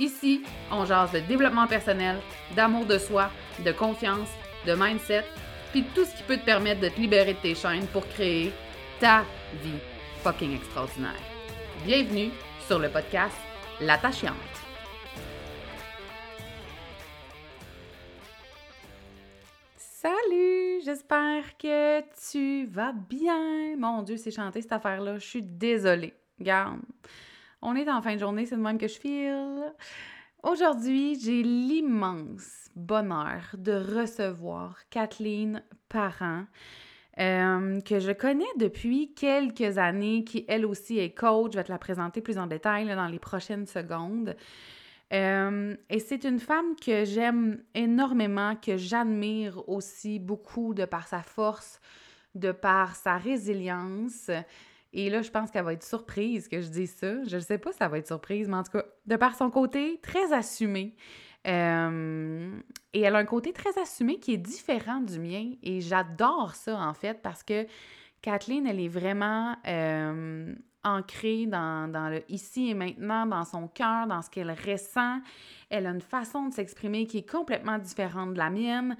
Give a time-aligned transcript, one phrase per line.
[0.00, 2.16] Ici, on jase de développement personnel,
[2.56, 3.30] d'amour de soi,
[3.62, 4.30] de confiance,
[4.66, 5.26] de mindset,
[5.72, 8.50] puis tout ce qui peut te permettre de te libérer de tes chaînes pour créer
[8.98, 9.26] ta
[9.62, 9.78] vie
[10.22, 11.20] fucking extraordinaire.
[11.84, 12.30] Bienvenue
[12.66, 13.36] sur le podcast
[13.78, 14.32] L'attachante.
[19.76, 23.76] Salut, j'espère que tu vas bien.
[23.76, 25.18] Mon Dieu, c'est chanté cette affaire-là.
[25.18, 26.14] Je suis désolée.
[26.40, 26.80] Garde,
[27.62, 29.72] on est en fin de journée, c'est de même que je file.
[30.42, 36.44] Aujourd'hui, j'ai l'immense bonheur de recevoir Kathleen Parent,
[37.18, 41.52] euh, que je connais depuis quelques années, qui elle aussi est coach.
[41.52, 44.34] Je vais te la présenter plus en détail dans les prochaines secondes.
[45.12, 51.22] Euh, et c'est une femme que j'aime énormément, que j'admire aussi beaucoup de par sa
[51.22, 51.80] force,
[52.34, 54.30] de par sa résilience.
[54.92, 57.22] Et là, je pense qu'elle va être surprise que je dise ça.
[57.24, 59.36] Je ne sais pas si elle va être surprise, mais en tout cas, de par
[59.36, 60.96] son côté très assumé.
[61.46, 62.50] Euh,
[62.92, 65.52] et elle a un côté très assumé qui est différent du mien.
[65.62, 67.66] Et j'adore ça, en fait, parce que
[68.20, 74.06] Kathleen, elle est vraiment euh, ancrée dans, dans, le ici et maintenant, dans son cœur,
[74.06, 75.20] dans ce qu'elle ressent.
[75.70, 78.96] Elle a une façon de s'exprimer qui est complètement différente de la mienne.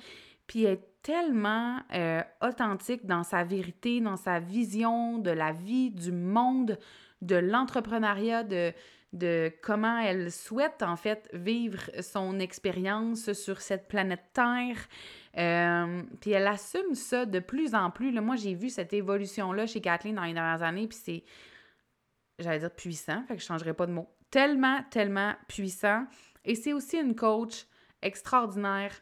[0.50, 5.92] Puis elle est tellement euh, authentique dans sa vérité, dans sa vision de la vie,
[5.92, 6.76] du monde,
[7.22, 8.72] de l'entrepreneuriat, de,
[9.12, 14.88] de comment elle souhaite en fait vivre son expérience sur cette planète Terre.
[15.38, 18.10] Euh, puis elle assume ça de plus en plus.
[18.20, 21.22] Moi, j'ai vu cette évolution-là chez Kathleen dans les dernières années, puis c'est,
[22.40, 24.08] j'allais dire puissant, fait que je ne changerai pas de mot.
[24.32, 26.06] Tellement, tellement puissant.
[26.44, 27.66] Et c'est aussi une coach
[28.02, 29.00] extraordinaire,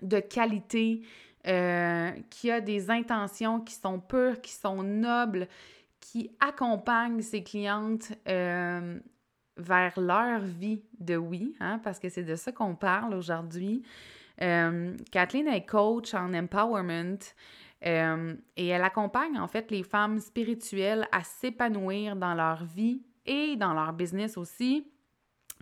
[0.00, 1.02] de qualité,
[1.46, 5.48] euh, qui a des intentions qui sont pures, qui sont nobles,
[5.98, 9.00] qui accompagne ses clientes euh,
[9.56, 13.82] vers leur vie de oui, hein, parce que c'est de ça qu'on parle aujourd'hui.
[14.40, 17.18] Euh, Kathleen est coach en empowerment
[17.84, 23.74] et elle accompagne en fait les femmes spirituelles à s'épanouir dans leur vie et dans
[23.74, 24.86] leur business aussi.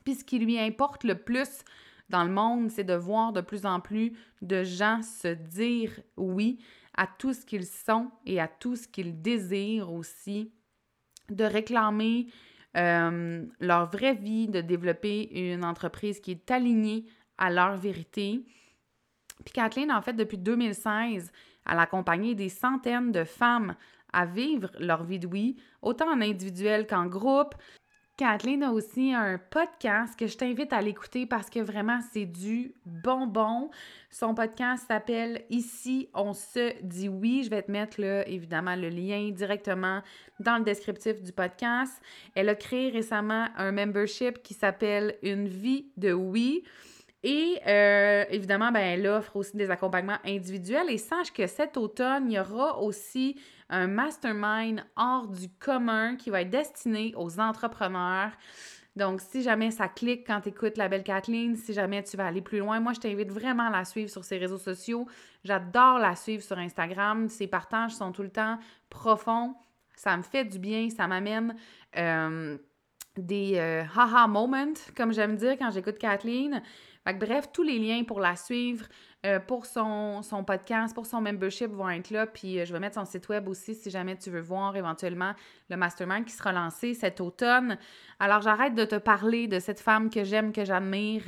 [0.05, 1.65] Puis ce qui lui importe le plus
[2.11, 4.13] dans le monde, c'est de voir de plus en plus
[4.43, 6.59] de gens se dire oui
[6.97, 10.53] à tout ce qu'ils sont et à tout ce qu'ils désirent aussi,
[11.31, 12.27] de réclamer
[12.77, 17.07] euh, leur vraie vie, de développer une entreprise qui est alignée
[17.39, 18.45] à leur vérité.
[19.45, 21.33] Puis Kathleen, en fait, depuis 2016,
[21.67, 23.75] elle a accompagné des centaines de femmes
[24.13, 27.55] à vivre leur vie de oui, autant en individuel qu'en groupe,
[28.21, 32.75] Kathleen a aussi un podcast que je t'invite à l'écouter parce que vraiment, c'est du
[32.85, 33.71] bonbon.
[34.11, 37.45] Son podcast s'appelle Ici, on se dit oui.
[37.45, 40.03] Je vais te mettre là, évidemment, le lien directement
[40.39, 41.95] dans le descriptif du podcast.
[42.35, 46.63] Elle a créé récemment un membership qui s'appelle Une vie de oui.
[47.23, 50.91] Et euh, évidemment, ben, elle offre aussi des accompagnements individuels.
[50.91, 56.29] Et sache que cet automne, il y aura aussi un mastermind hors du commun qui
[56.29, 58.33] va être destiné aux entrepreneurs.
[58.97, 62.27] Donc, si jamais ça clique quand tu écoutes la belle Kathleen, si jamais tu vas
[62.27, 65.07] aller plus loin, moi, je t'invite vraiment à la suivre sur ses réseaux sociaux.
[65.45, 67.29] J'adore la suivre sur Instagram.
[67.29, 68.59] Ses partages sont tout le temps
[68.91, 69.55] profonds.
[69.95, 70.91] Ça me fait du bien.
[70.91, 71.55] Ça m'amène
[71.97, 72.59] euh,
[73.17, 76.61] des euh, haha moments, comme j'aime dire quand j'écoute Kathleen.
[77.07, 78.87] Bref, tous les liens pour la suivre,
[79.27, 82.27] euh, pour son, son, podcast, pour son membership vont être là.
[82.27, 85.33] Puis euh, je vais mettre son site web aussi si jamais tu veux voir éventuellement
[85.69, 87.79] le mastermind qui sera lancé cet automne.
[88.19, 91.25] Alors j'arrête de te parler de cette femme que j'aime, que j'admire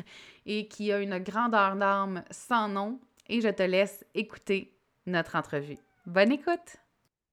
[0.47, 2.99] et qui a une grandeur d'âme sans nom.
[3.29, 4.75] Et je te laisse écouter
[5.07, 5.79] notre entrevue.
[6.07, 6.77] Bonne écoute!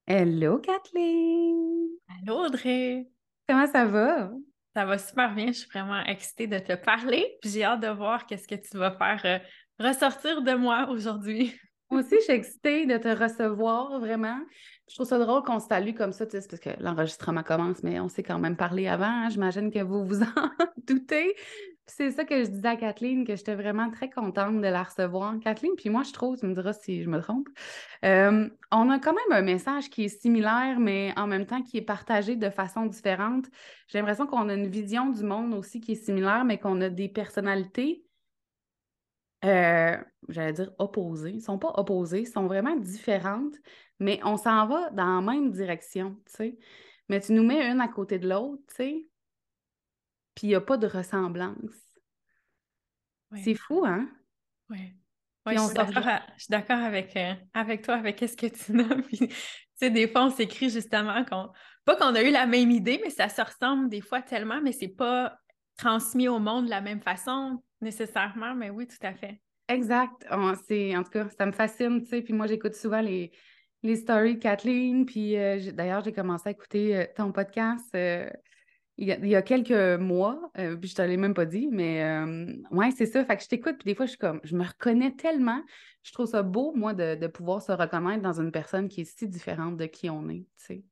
[0.07, 1.89] Hello Kathleen!
[2.07, 3.07] Allô Audrey!
[3.47, 4.31] Comment ça va?
[4.75, 7.37] Ça va super bien, je suis vraiment excitée de te parler.
[7.43, 11.59] J'ai hâte de voir qu'est-ce que tu vas faire euh, ressortir de moi aujourd'hui.
[11.89, 14.39] Moi aussi, je suis excitée de te recevoir, vraiment.
[14.87, 17.99] Je trouve ça drôle qu'on se salue comme ça, tu parce que l'enregistrement commence, mais
[17.99, 19.05] on s'est quand même parlé avant.
[19.05, 19.29] hein.
[19.29, 20.51] J'imagine que vous vous en
[20.85, 21.35] doutez.
[21.89, 25.39] C'est ça que je disais à Kathleen, que j'étais vraiment très contente de la recevoir.
[25.39, 27.49] Kathleen, puis moi, je trouve, tu me diras si je me trompe,
[28.05, 31.77] euh, on a quand même un message qui est similaire, mais en même temps qui
[31.77, 33.45] est partagé de façon différente.
[33.87, 36.89] J'ai l'impression qu'on a une vision du monde aussi qui est similaire, mais qu'on a
[36.89, 38.03] des personnalités
[39.45, 39.97] euh,
[40.27, 41.31] j'allais dire opposées.
[41.31, 43.55] Ils ne sont pas opposées, ils sont vraiment différentes,
[43.99, 46.57] mais on s'en va dans la même direction, tu sais.
[47.07, 49.08] Mais tu nous mets une à côté de l'autre, tu sais,
[50.39, 51.75] puis il n'y a pas de ressemblance.
[53.43, 54.09] C'est fou, hein?
[54.69, 54.95] Ouais,
[55.47, 58.45] je on suis d'accord, à- je suis d'accord avec, euh, avec toi, avec ce que
[58.47, 59.03] tu nommes.
[59.81, 61.49] Tu sais, des fois, on s'écrit justement qu'on,
[61.83, 64.71] pas qu'on a eu la même idée, mais ça se ressemble des fois tellement, mais
[64.71, 65.37] c'est pas
[65.77, 69.41] transmis au monde de la même façon nécessairement, mais oui, tout à fait.
[69.67, 70.25] Exact.
[70.31, 72.21] On- en tout cas, ça me fascine, tu sais.
[72.21, 73.31] Puis moi, j'écoute souvent les,
[73.83, 75.05] les stories de Kathleen.
[75.05, 78.29] Puis euh, d'ailleurs, j'ai commencé à écouter euh, ton podcast euh,
[78.99, 80.51] il y a, il y a quelques mois.
[80.57, 83.23] euh, puis je te l'ai même pas dit, mais euh, ouais, c'est ça.
[83.23, 83.77] Fait que je t'écoute.
[83.77, 85.63] Puis des fois, je suis comme, je me reconnais tellement.
[86.03, 89.05] Je trouve ça beau, moi, de, de pouvoir se reconnaître dans une personne qui est
[89.05, 90.83] si différente de qui on est, tu sais.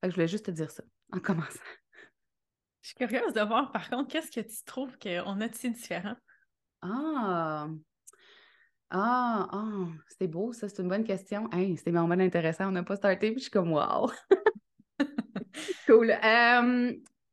[0.00, 1.58] Fait que je voulais juste te dire ça en commençant.
[2.82, 5.70] Je suis curieuse de voir, par contre, qu'est-ce que tu trouves qu'on a de si
[5.70, 6.16] différent?
[6.82, 7.66] Ah!
[8.90, 9.86] Ah, ah,
[10.18, 11.50] c'est beau, ça, c'est une bonne question.
[11.50, 14.10] Hey, c'est vraiment intéressant, on n'a pas starté, puis je suis comme wow.
[15.86, 16.10] Cool.
[16.10, 16.92] Euh,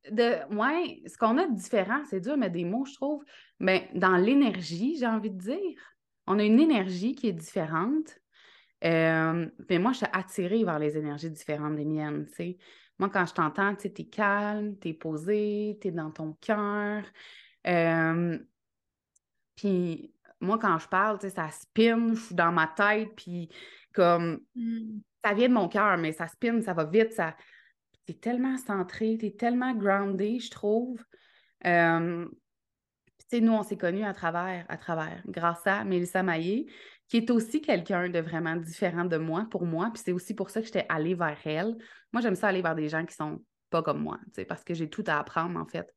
[0.10, 3.24] de, ouais, ce qu'on a de différent, c'est dur, mais des mots, je trouve,
[3.60, 5.80] mais dans l'énergie, j'ai envie de dire.
[6.28, 8.20] On a une énergie qui est différente.
[8.84, 12.58] Euh, mais moi, je suis attirée vers les énergies différentes des miennes, tu.
[12.98, 17.04] Moi, quand je t'entends, tu t'es calme, t'es posé, t'es dans ton cœur.
[17.68, 18.38] Euh,
[19.56, 23.50] puis moi, quand je parle, tu sais, ça spin, je suis dans ma tête, puis
[23.94, 24.42] comme
[25.24, 27.36] ça vient de mon cœur, mais ça spin, ça va vite, ça.
[28.14, 31.04] Tellement centré, t'es tellement groundé, je trouve.
[31.66, 32.28] Euh,
[33.20, 36.72] tu sais, nous, on s'est connus à travers, à travers, grâce à Mélissa Maillé,
[37.08, 39.92] qui est aussi quelqu'un de vraiment différent de moi, pour moi.
[39.94, 41.78] Puis c'est aussi pour ça que j'étais allée vers elle.
[42.14, 44.64] Moi, j'aime ça aller vers des gens qui sont pas comme moi, tu sais, parce
[44.64, 45.94] que j'ai tout à apprendre, en fait.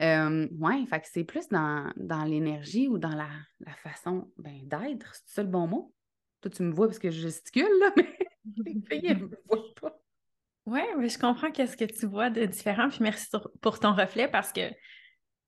[0.00, 3.28] Euh, ouais, fait que c'est plus dans, dans l'énergie ou dans la,
[3.60, 5.14] la façon ben, d'être.
[5.14, 5.94] C'est ça le bon mot?
[6.42, 8.16] Toi, tu me vois parce que je gesticule, là, mais
[8.64, 9.98] les filles, elles me voient pas.
[10.66, 13.26] Oui, mais je comprends qu'est-ce que tu vois de différent, puis merci
[13.62, 14.74] pour ton reflet parce que, tu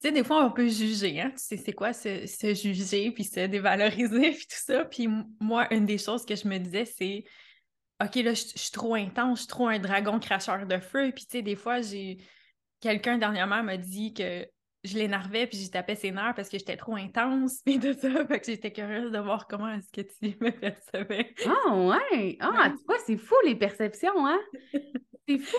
[0.00, 1.30] sais, des fois, on peut juger, hein?
[1.32, 4.84] Tu sais, c'est quoi se, se juger, puis se dévaloriser, puis tout ça.
[4.84, 5.08] Puis
[5.40, 7.24] moi, une des choses que je me disais, c'est,
[8.00, 11.10] OK, là, je je suis trop intense, je suis trop un dragon cracheur de feu.
[11.14, 12.18] Puis, tu sais, des fois, j'ai...
[12.80, 14.46] Quelqu'un dernièrement m'a dit que
[14.84, 18.24] je l'énervais, puis j'y tapais ses nerfs parce que j'étais trop intense, puis tout ça.
[18.26, 21.34] Fait que j'étais curieuse de voir comment est-ce que tu me percevais.
[21.44, 22.36] Ah, ouais!
[22.38, 22.70] Ah, Ouais.
[22.70, 24.38] tu vois, c'est fou, les perceptions, hein?
[25.28, 25.56] C'est fou!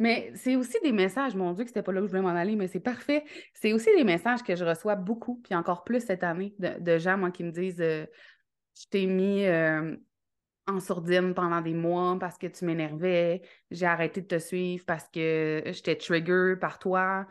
[0.00, 2.36] Mais c'est aussi des messages, mon Dieu, que c'était pas là que je voulais m'en
[2.36, 3.24] aller, mais c'est parfait.
[3.52, 6.98] C'est aussi des messages que je reçois beaucoup, puis encore plus cette année, de, de
[6.98, 8.04] gens, moi, qui me disent euh,
[8.76, 9.96] Je t'ai mis euh,
[10.66, 15.08] en sourdine pendant des mois parce que tu m'énervais, j'ai arrêté de te suivre parce
[15.08, 17.26] que j'étais trigger par toi.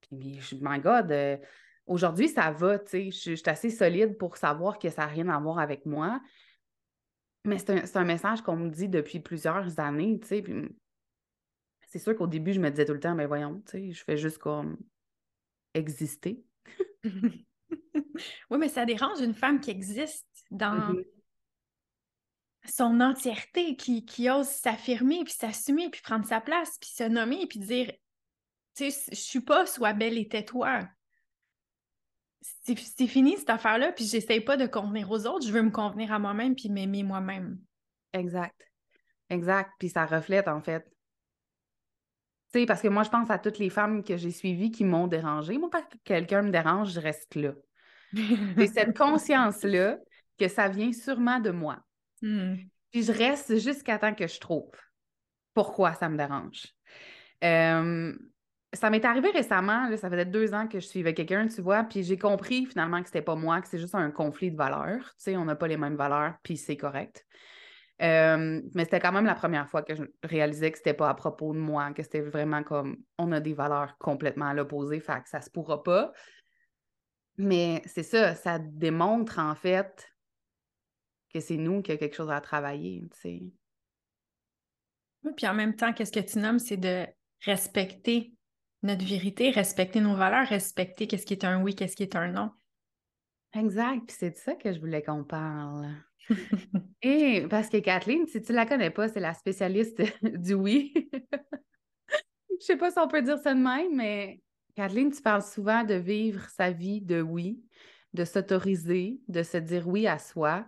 [0.00, 1.36] Puis, my God, euh,
[1.86, 5.28] aujourd'hui, ça va, tu sais, je, suis assez solide pour savoir que ça n'a rien
[5.28, 6.22] à voir avec moi.
[7.44, 10.44] Mais c'est un, un message qu'on me dit depuis plusieurs années, tu sais.
[11.88, 14.04] C'est sûr qu'au début, je me disais tout le temps, mais voyons, tu sais, je
[14.04, 14.78] fais juste comme
[15.74, 16.44] exister.
[18.50, 21.04] Oui, mais ça dérange une femme qui existe dans Mhm.
[22.68, 27.46] son entièreté, qui, qui ose s'affirmer, puis s'assumer, puis prendre sa place, puis se nommer,
[27.46, 27.92] puis dire,
[28.76, 30.88] tu sais, je suis pas, sois belle et tais-toi.
[32.64, 35.70] C'est c'est fini cette affaire-là, puis j'essaye pas de convenir aux autres, je veux me
[35.70, 37.60] convenir à moi-même, puis m'aimer moi-même.
[38.12, 38.60] Exact.
[39.30, 39.70] Exact.
[39.78, 40.90] Puis ça reflète, en fait.
[42.52, 44.84] Tu sais, parce que moi, je pense à toutes les femmes que j'ai suivies qui
[44.84, 45.58] m'ont dérangée.
[45.58, 47.52] Moi, quand quelqu'un me dérange, je reste là.
[48.12, 49.98] J'ai cette conscience-là
[50.38, 51.78] que ça vient sûrement de moi.
[52.22, 52.54] Hmm.
[52.90, 54.70] Puis je reste jusqu'à temps que je trouve
[55.52, 56.66] pourquoi ça me dérange.
[57.44, 58.16] Euh,
[58.72, 61.84] ça m'est arrivé récemment, là, ça faisait deux ans que je suivais quelqu'un, tu vois,
[61.84, 65.04] puis j'ai compris finalement que c'était pas moi, que c'est juste un conflit de valeurs.
[65.16, 67.26] Tu sais, on n'a pas les mêmes valeurs, puis c'est correct.
[68.00, 71.14] Euh, mais c'était quand même la première fois que je réalisais que c'était pas à
[71.14, 75.20] propos de moi, que c'était vraiment comme on a des valeurs complètement à l'opposé, fait
[75.22, 76.12] que ça se pourra pas.
[77.38, 80.08] Mais c'est ça, ça démontre en fait
[81.32, 83.42] que c'est nous qui a quelque chose à travailler, tu sais.
[85.24, 87.06] Oui, Puis en même temps, qu'est-ce que tu nommes, c'est de
[87.44, 88.32] respecter
[88.82, 92.28] notre vérité, respecter nos valeurs, respecter qu'est-ce qui est un oui, qu'est-ce qui est un
[92.28, 92.52] non.
[93.54, 95.88] Exact, puis c'est de ça que je voulais qu'on parle.
[97.02, 100.92] Et parce que Kathleen, si tu la connais pas, c'est la spécialiste du oui.
[102.60, 104.40] Je sais pas si on peut dire ça de même, mais
[104.74, 107.62] Kathleen, tu parles souvent de vivre sa vie de oui,
[108.14, 110.66] de s'autoriser, de se dire oui à soi.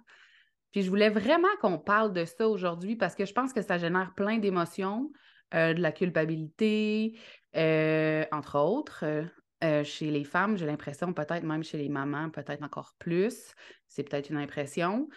[0.70, 3.76] Puis je voulais vraiment qu'on parle de ça aujourd'hui parce que je pense que ça
[3.76, 5.10] génère plein d'émotions,
[5.54, 7.18] euh, de la culpabilité,
[7.56, 9.04] euh, entre autres.
[9.62, 13.52] Euh, chez les femmes, j'ai l'impression, peut-être même chez les mamans, peut-être encore plus.
[13.88, 15.08] C'est peut-être une impression.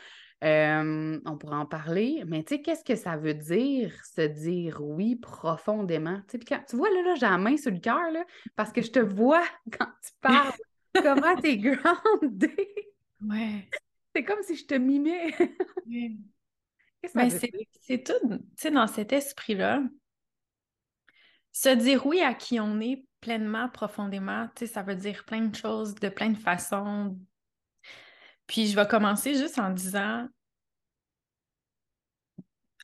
[0.44, 5.16] On pourra en parler, mais tu sais, qu'est-ce que ça veut dire se dire oui
[5.16, 6.22] profondément?
[6.30, 6.40] Tu
[6.76, 8.12] vois, là, là j'ai la main sur le cœur,
[8.56, 9.44] parce que je te vois
[9.78, 10.54] quand tu parles.
[10.94, 12.94] Comment t'es groundée?
[13.22, 13.70] Ouais.
[14.16, 15.34] C'est comme si je te mimais.
[17.16, 19.84] Mais c'est tout, tu sais, dans cet esprit-là,
[21.52, 25.42] se dire oui à qui on est pleinement, profondément, tu sais, ça veut dire plein
[25.42, 27.18] de choses, de plein de façons.
[28.48, 30.28] Puis je vais commencer juste en disant,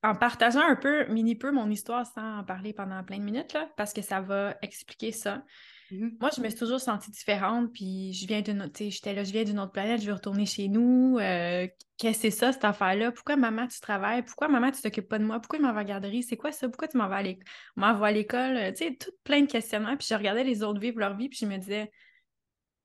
[0.01, 3.53] en partageant un peu, mini peu mon histoire sans en parler pendant plein de minutes,
[3.53, 5.43] là, parce que ça va expliquer ça.
[5.91, 6.17] Mm-hmm.
[6.21, 9.31] Moi, je me suis toujours sentie différente, puis je viens d'une autre, j'étais là, je
[9.31, 11.17] viens d'une autre planète, je vais retourner chez nous.
[11.19, 13.11] Euh, qu'est-ce que c'est ça, cette affaire-là?
[13.11, 14.23] Pourquoi maman, tu travailles?
[14.23, 15.39] Pourquoi maman, tu t'occupes pas de moi?
[15.39, 16.23] Pourquoi tu m'en vas à la garderie?
[16.23, 16.69] C'est quoi ça?
[16.69, 18.73] Pourquoi tu m'envoies à l'école?
[18.73, 19.97] Tu sais, tout plein de questionnements.
[19.97, 21.91] Puis je regardais les autres vivre leur vie, puis je me disais,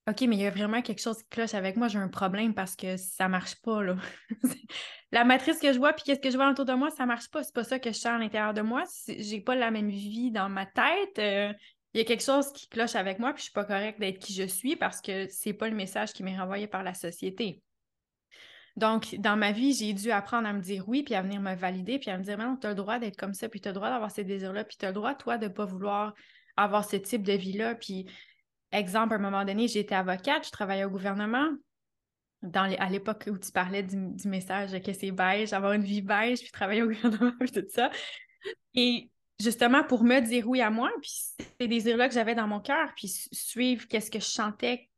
[0.07, 2.53] OK, mais il y a vraiment quelque chose qui cloche avec moi, j'ai un problème
[2.53, 3.97] parce que ça marche pas, là.
[5.13, 7.31] la matrice que je vois, puis qu'est-ce que je vois autour de moi, ça marche
[7.31, 7.43] pas.
[7.43, 8.85] C'est pas ça que je sens à l'intérieur de moi.
[9.09, 11.19] J'ai pas la même vie dans ma tête.
[11.19, 11.53] Euh,
[11.95, 14.19] il y a quelque chose qui cloche avec moi, puis je suis pas correcte d'être
[14.19, 17.63] qui je suis parce que c'est pas le message qui m'est renvoyé par la société.
[18.77, 21.55] Donc, dans ma vie, j'ai dû apprendre à me dire oui, puis à venir me
[21.55, 23.69] valider, puis à me dire, non, tu as le droit d'être comme ça, puis tu
[23.69, 26.13] as le droit d'avoir ces désirs-là, puis tu as le droit, toi, de pas vouloir
[26.57, 27.77] avoir ce type de vie-là.
[27.77, 28.07] Puis,
[28.75, 31.49] exemple, à un moment donné, j'étais avocate, je travaillais au gouvernement.
[32.43, 36.03] Dans à l'époque où tu parlais du, du message que c'est beige, avoir une vie
[36.03, 37.91] beige, puis travailler au gouvernement, puis tout ça.
[38.75, 41.13] Et justement pour me dire oui à moi, puis
[41.59, 44.91] ces désirs-là que j'avais dans mon cœur, puis suivre qu'est-ce que je chantais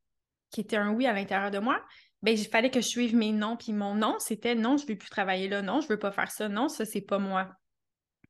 [0.51, 1.83] qui était un oui à l'intérieur de moi,
[2.23, 4.89] ben il fallait que je suive mes noms, puis mon non, c'était non, je ne
[4.89, 7.19] veux plus travailler là, non, je ne veux pas faire ça, non, ça, c'est pas
[7.19, 7.51] moi.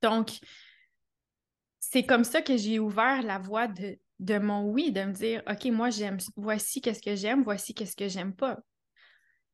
[0.03, 0.39] Donc,
[1.79, 5.43] c'est comme ça que j'ai ouvert la voie de, de mon oui, de me dire,
[5.49, 8.59] OK, moi, j'aime, voici qu'est-ce que j'aime, voici qu'est-ce que j'aime pas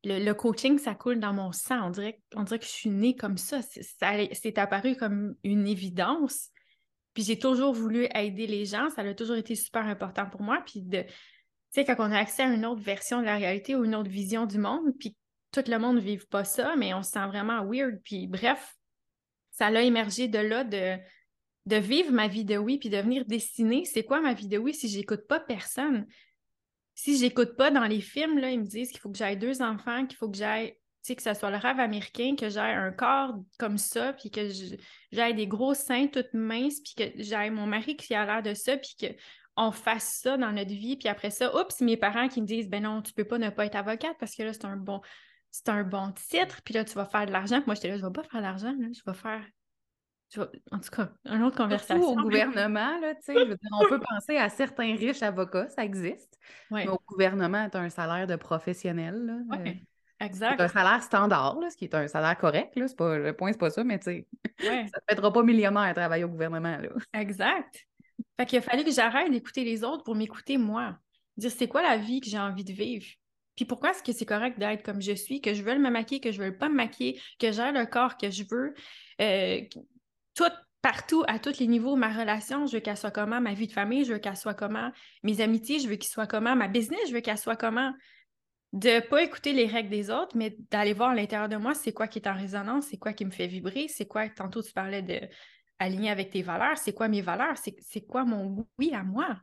[0.04, 1.86] le, coaching, ça coule dans mon sang.
[1.86, 3.60] On dirait, on dirait que je suis née comme ça.
[3.62, 6.50] C'est apparu comme une évidence.
[7.14, 8.88] Puis j'ai toujours voulu aider les gens.
[8.90, 10.62] Ça a toujours été super important pour moi.
[10.66, 11.10] Puis de, tu
[11.70, 14.10] sais, quand on a accès à une autre version de la réalité ou une autre
[14.10, 15.16] vision du monde, puis
[15.52, 18.00] tout le monde ne vive pas ça, mais on se sent vraiment weird.
[18.02, 18.74] Puis bref,
[19.50, 20.96] ça l'a émergé de là de,
[21.66, 24.58] de vivre ma vie de oui, puis de venir dessiner c'est quoi ma vie de
[24.58, 26.06] oui si j'écoute pas personne?
[26.94, 29.62] Si j'écoute pas dans les films, là, ils me disent qu'il faut que j'aille deux
[29.62, 32.74] enfants, qu'il faut que j'aille, tu sais, que ce soit le rêve américain, que j'aille
[32.74, 34.48] un corps comme ça, puis que
[35.10, 38.54] j'aille des gros seins toutes minces, puis que j'aille mon mari qui a l'air de
[38.54, 42.42] ça, puis qu'on fasse ça dans notre vie, puis après ça, oups, mes parents qui
[42.42, 44.66] me disent, ben non, tu peux pas ne pas être avocate parce que là, c'est
[44.66, 45.00] un bon,
[45.50, 47.62] c'est un bon titre, puis là, tu vas faire de l'argent.
[47.66, 49.44] Moi, j'étais là, je vais pas faire de l'argent, je vais faire
[50.38, 52.02] en tout cas, une autre conversation.
[52.02, 53.34] au gouvernement, là, tu sais,
[53.72, 56.38] on peut penser à certains riches avocats, ça existe.
[56.70, 59.44] Mais au gouvernement, tu as un salaire de professionnel.
[59.50, 60.60] Oui, euh, exact.
[60.60, 62.76] un salaire standard, ce qui est un salaire correct.
[62.76, 64.26] Là, pas, le point, c'est pas ça, mais tu sais,
[64.60, 66.78] ça ne te mettra pas millionnaire à travailler au gouvernement.
[66.78, 66.88] Là.
[67.12, 67.86] Exact.
[68.38, 70.96] Fait qu'il a fallu que j'arrête d'écouter les autres pour m'écouter moi.
[71.36, 73.06] Dire c'est quoi la vie que j'ai envie de vivre?
[73.56, 76.20] Puis pourquoi est-ce que c'est correct d'être comme je suis, que je veux me maquiller,
[76.20, 78.74] que je veux pas me maquiller, que j'ai le corps que je veux,
[79.20, 79.60] euh,
[80.34, 80.44] tout,
[80.80, 83.72] partout, à tous les niveaux, ma relation, je veux qu'elle soit comment, ma vie de
[83.72, 84.90] famille, je veux qu'elle soit comment,
[85.22, 87.92] mes amitiés, je veux qu'elles soient comment, ma business, je veux qu'elle soit comment.
[88.72, 91.74] De ne pas écouter les règles des autres, mais d'aller voir à l'intérieur de moi,
[91.74, 94.62] c'est quoi qui est en résonance, c'est quoi qui me fait vibrer, c'est quoi, tantôt
[94.62, 95.20] tu parlais de
[95.78, 99.36] aligner avec tes valeurs, c'est quoi mes valeurs, c'est quoi mon oui à moi?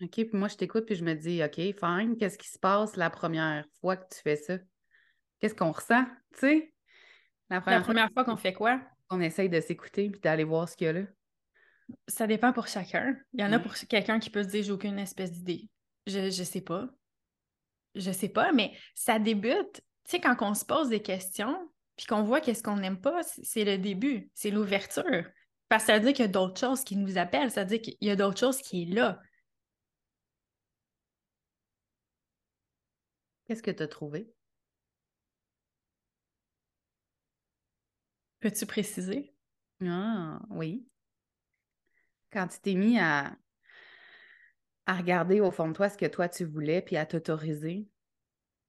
[0.00, 2.96] OK, puis moi, je t'écoute, puis je me dis, OK, fine, qu'est-ce qui se passe
[2.96, 4.54] la première fois que tu fais ça?
[5.40, 6.74] Qu'est-ce qu'on ressent, tu sais?
[7.50, 8.80] La première fois qu'on fait quoi?
[9.10, 11.02] On essaye de s'écouter puis d'aller voir ce qu'il y a là?
[12.06, 13.16] Ça dépend pour chacun.
[13.32, 15.68] Il y en a pour quelqu'un qui peut se dire j'ai aucune espèce d'idée.
[16.06, 16.88] Je, ne sais pas.
[17.94, 19.80] Je sais pas, mais ça débute.
[20.04, 23.22] Tu sais, quand on se pose des questions puis qu'on voit qu'est-ce qu'on n'aime pas,
[23.22, 25.24] c'est le début, c'est l'ouverture.
[25.68, 27.68] Parce que ça veut dire qu'il y a d'autres choses qui nous appellent, ça veut
[27.68, 29.20] dire qu'il y a d'autres choses qui est là.
[33.46, 34.30] Qu'est-ce que tu as trouvé?
[38.40, 39.34] Peux-tu préciser?
[39.84, 40.86] Ah, oui.
[42.32, 43.36] Quand tu t'es mis à,
[44.86, 47.88] à regarder au fond de toi ce que toi tu voulais, puis à t'autoriser,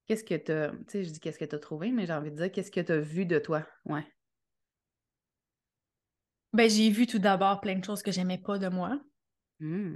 [0.06, 2.12] qu'est-ce que tu as, tu sais, je dis qu'est-ce que tu as trouvé, mais j'ai
[2.12, 3.66] envie de dire qu'est-ce que tu as vu de toi?
[3.84, 4.06] Ouais.
[6.52, 9.00] Ben, j'ai vu tout d'abord plein de choses que j'aimais pas de moi.
[9.60, 9.94] Mmh.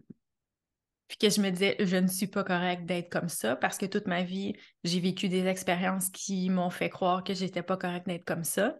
[1.08, 3.86] Puis que je me disais, je ne suis pas correcte d'être comme ça parce que
[3.86, 4.54] toute ma vie,
[4.84, 8.78] j'ai vécu des expériences qui m'ont fait croire que j'étais pas correcte d'être comme ça.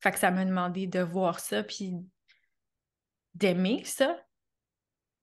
[0.00, 1.94] Fait que ça m'a demandé de voir ça puis
[3.34, 4.18] d'aimer ça.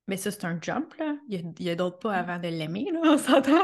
[0.07, 1.15] Mais ça, c'est un jump, là.
[1.27, 3.63] Il y a, d'autres pas avant de l'aimer, là, on s'entend.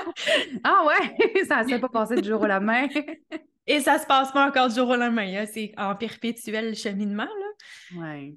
[0.63, 1.45] Ah ouais!
[1.47, 2.87] ça ne s'est pas passé du jour au lendemain.
[3.67, 5.41] Et ça se passe pas encore du jour au lendemain.
[5.41, 5.45] Hein.
[5.45, 7.99] C'est en perpétuel cheminement, là.
[7.99, 8.35] Ouais.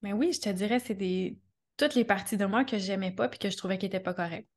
[0.00, 1.38] Mais oui, je te dirais, c'est des
[1.76, 4.14] toutes les parties de moi que j'aimais pas puis que je trouvais qu'elles n'étaient pas
[4.14, 4.48] correctes.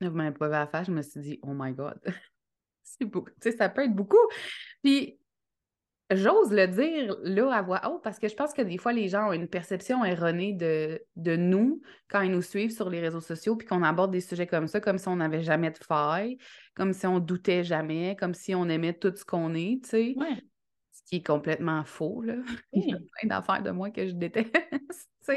[0.00, 1.98] Vous m'avez pas à faire, je me suis dit, oh my God,
[2.98, 3.30] c'est beaucoup.
[3.40, 4.16] Tu sais, ça peut être beaucoup.
[4.82, 5.18] Puis,
[6.10, 9.08] j'ose le dire là à voix haute parce que je pense que des fois, les
[9.08, 13.20] gens ont une perception erronée de, de nous quand ils nous suivent sur les réseaux
[13.20, 16.38] sociaux puis qu'on aborde des sujets comme ça, comme si on n'avait jamais de faille,
[16.74, 20.14] comme si on doutait jamais, comme si on aimait tout ce qu'on est, tu sais.
[20.16, 20.42] Ouais
[21.08, 22.22] qui est complètement faux.
[22.22, 22.34] Là.
[22.72, 24.54] Il y a plein d'affaires de moi que je déteste.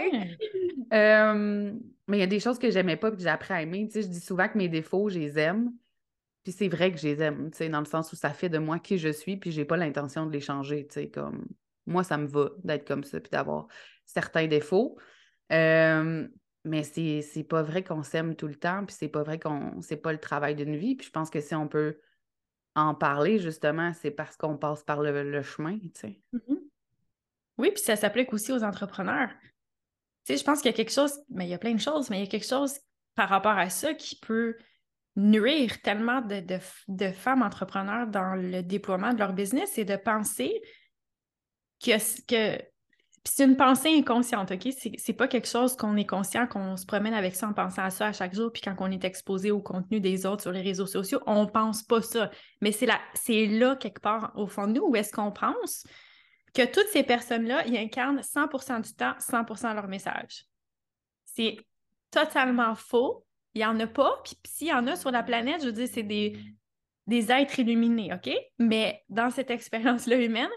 [2.07, 3.89] mais il y a des choses que j'aimais pas et que j'ai appris à aimer.
[3.93, 5.73] je dis souvent que mes défauts, je les aime.
[6.43, 8.79] Puis c'est vrai que je les aime, dans le sens où ça fait de moi
[8.79, 10.87] qui je suis, puis j'ai pas l'intention de les changer.
[11.13, 11.45] Comme
[11.85, 13.67] moi, ça me va d'être comme ça, puis d'avoir
[14.05, 14.97] certains défauts.
[15.49, 19.97] mais c'est pas vrai qu'on s'aime tout le temps, puis c'est pas vrai qu'on c'est
[19.97, 20.95] pas le travail d'une vie.
[20.95, 21.99] Puis je pense que si on peut
[22.75, 26.21] en parler, justement, c'est parce qu'on passe par le, chemin, tu sais.
[26.33, 26.59] Mm-hmm.
[27.57, 29.29] Oui, puis ça s'applique aussi aux entrepreneurs.
[30.25, 31.79] Tu sais, je pense qu'il y a quelque chose, mais il y a plein de
[31.79, 32.79] choses, mais il y a quelque chose
[33.15, 34.55] par rapport à ça qui peut
[35.15, 40.61] nuire tellement de, femmes entrepreneurs dans le déploiement de leur business et de penser
[41.83, 42.61] que, que
[43.23, 44.69] c'est une pensée inconsciente, OK?
[44.97, 47.91] C'est pas quelque chose qu'on est conscient, qu'on se promène avec ça en pensant à
[47.91, 50.61] ça à chaque jour, puis quand on est exposé au contenu des autres sur les
[50.61, 52.31] réseaux sociaux, on pense pas ça.
[52.61, 55.85] Mais c'est là, là, quelque part, au fond de nous, où est-ce qu'on pense
[56.53, 60.45] que toutes ces personnes-là, ils incarnent 100% du temps, 100% leur message.
[61.25, 61.57] C'est
[62.09, 63.25] totalement faux.
[63.53, 64.21] Il n'y en a pas.
[64.23, 66.37] Puis s'il y en a sur la planète, je veux dire, c'est des,
[67.07, 68.31] des êtres illuminés, OK?
[68.59, 70.49] Mais dans cette expérience-là humaine,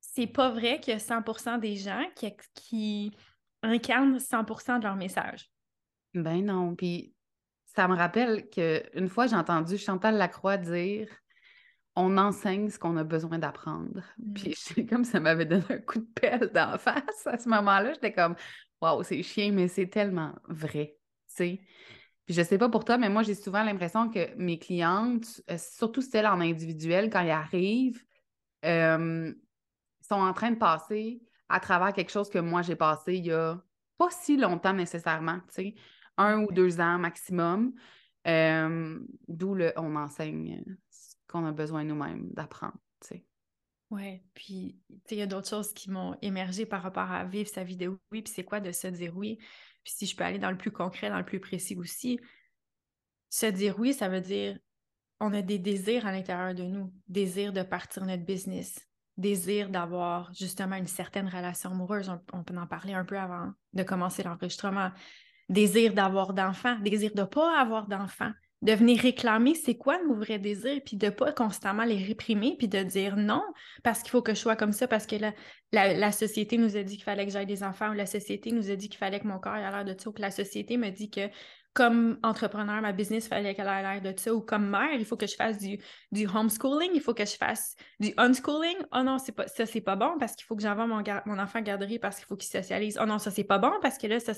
[0.00, 3.12] c'est pas vrai qu'il y a 100 des gens qui, qui
[3.62, 5.50] incarnent 100% de leur message.
[6.14, 6.74] Ben non.
[6.74, 7.12] Puis
[7.66, 11.08] ça me rappelle qu'une fois, j'ai entendu Chantal Lacroix dire
[11.98, 14.02] on enseigne ce qu'on a besoin d'apprendre.
[14.18, 14.32] Mm.
[14.34, 17.92] Puis Puis comme ça m'avait donné un coup de pelle d'en face à ce moment-là.
[17.94, 18.36] J'étais comme
[18.80, 20.96] Waouh, c'est chien, mais c'est tellement vrai.
[21.26, 21.60] sais.
[22.26, 25.56] Puis je sais pas pour toi, mais moi, j'ai souvent l'impression que mes clientes, euh,
[25.58, 28.04] surtout celles en individuel, quand elles arrivent,
[28.64, 29.32] euh,
[30.00, 33.32] sont en train de passer à travers quelque chose que moi j'ai passé il y
[33.32, 33.62] a
[33.98, 35.74] pas si longtemps nécessairement, tu sais,
[36.16, 37.72] un ou deux ans maximum.
[38.26, 43.24] Euh, d'où le on enseigne ce qu'on a besoin nous-mêmes d'apprendre, tu sais.
[43.90, 44.80] Oui, puis
[45.12, 47.86] il y a d'autres choses qui m'ont émergé par rapport à vivre sa vie de
[48.10, 49.38] oui, puis c'est quoi de se dire oui?
[49.86, 52.18] Puis si je peux aller dans le plus concret, dans le plus précis aussi,
[53.30, 54.58] se dire oui, ça veut dire
[55.20, 58.84] on a des désirs à l'intérieur de nous, désir de partir notre business,
[59.16, 63.84] désir d'avoir justement une certaine relation amoureuse, on, peut en parler un peu avant de
[63.84, 64.90] commencer l'enregistrement,
[65.48, 70.14] désir d'avoir d'enfants, désir de ne pas avoir d'enfants, de venir réclamer c'est quoi nos
[70.14, 73.42] vrais désirs, puis de ne pas constamment les réprimer, puis de dire non,
[73.82, 75.32] parce qu'il faut que je sois comme ça, parce que la,
[75.72, 78.70] la, société nous a dit qu'il fallait que j'aille des enfants, ou la société nous
[78.70, 80.78] a dit qu'il fallait que mon corps ait l'air de ça, ou que la société
[80.78, 81.28] me dit que
[81.76, 84.34] comme entrepreneur, ma business, il fallait qu'elle ait l'air de ça.
[84.34, 85.78] Ou comme mère, il faut que je fasse du,
[86.10, 88.78] du homeschooling, il faut que je fasse du unschooling.
[88.92, 91.38] Oh non, c'est pas, ça, c'est pas bon parce qu'il faut que j'envoie mon, mon
[91.38, 92.98] enfant à garderie parce qu'il faut qu'il socialise.
[92.98, 94.32] Oh non, ça, c'est pas bon parce que là, ça.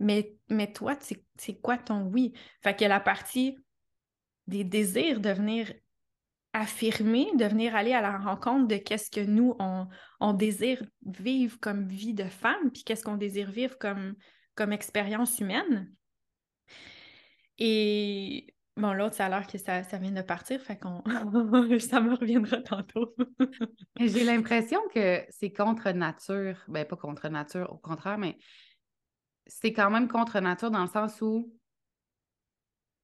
[0.00, 0.96] Mais, mais toi,
[1.36, 2.32] c'est quoi ton oui?
[2.62, 3.56] Fait que la partie
[4.46, 5.72] des désirs de venir
[6.52, 9.86] affirmer, de venir aller à la rencontre de qu'est-ce que nous, on,
[10.18, 14.16] on, désire vivre comme vie de femme, puis qu'est-ce qu'on désire vivre comme,
[14.56, 15.94] comme expérience humaine
[17.60, 21.02] et bon, l'autre, ça a l'air que ça, vient de partir, fait qu'on
[21.78, 23.14] ça me reviendra tantôt.
[24.00, 26.56] J'ai l'impression que c'est contre nature.
[26.68, 28.38] Ben, pas contre nature, au contraire, mais
[29.46, 31.52] c'est quand même contre nature dans le sens où.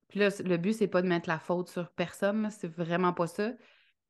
[0.09, 3.27] Puis là, le but, c'est pas de mettre la faute sur personne, c'est vraiment pas
[3.27, 3.53] ça.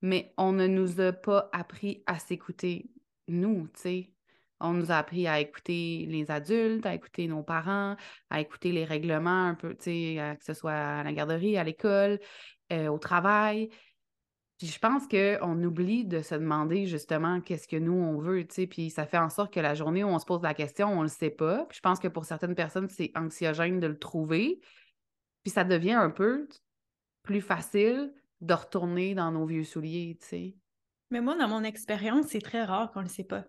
[0.02, 2.90] Mais on ne nous a pas appris à s'écouter,
[3.28, 4.12] nous, tu sais.
[4.60, 7.96] On nous a appris à écouter les adultes, à écouter nos parents,
[8.30, 11.64] à écouter les règlements un peu, tu sais, que ce soit à la garderie, à
[11.64, 12.18] l'école,
[12.72, 13.68] euh, au travail.
[14.58, 18.54] Puis je pense qu'on oublie de se demander justement qu'est-ce que nous, on veut, tu
[18.54, 20.88] sais, puis ça fait en sorte que la journée où on se pose la question,
[20.88, 21.66] on ne le sait pas.
[21.66, 24.60] Puis je pense que pour certaines personnes, c'est anxiogène de le trouver.
[25.44, 26.48] Puis ça devient un peu
[27.22, 30.54] plus facile de retourner dans nos vieux souliers, tu sais.
[31.10, 33.44] Mais moi, dans mon expérience, c'est très rare qu'on ne le sait pas.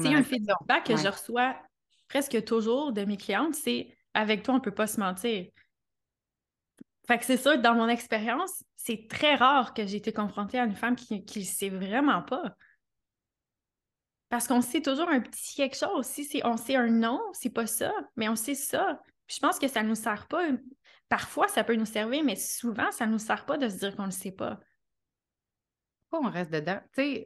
[0.00, 1.56] C'est un feedback que je reçois
[2.08, 5.46] presque toujours de mes clientes, c'est avec toi, on ne peut pas se mentir.
[7.08, 10.64] Fait que c'est ça, dans mon expérience, c'est très rare que j'ai été confrontée à
[10.64, 12.54] une femme qui ne sait vraiment pas.
[14.28, 16.04] Parce qu'on sait toujours un petit quelque chose.
[16.04, 19.00] Si on sait un nom, c'est pas ça, mais on sait ça.
[19.26, 20.42] je pense que ça ne nous sert pas.
[21.08, 23.96] Parfois, ça peut nous servir, mais souvent, ça ne nous sert pas de se dire
[23.96, 24.60] qu'on ne le sait pas.
[26.10, 26.80] Pourquoi on reste dedans?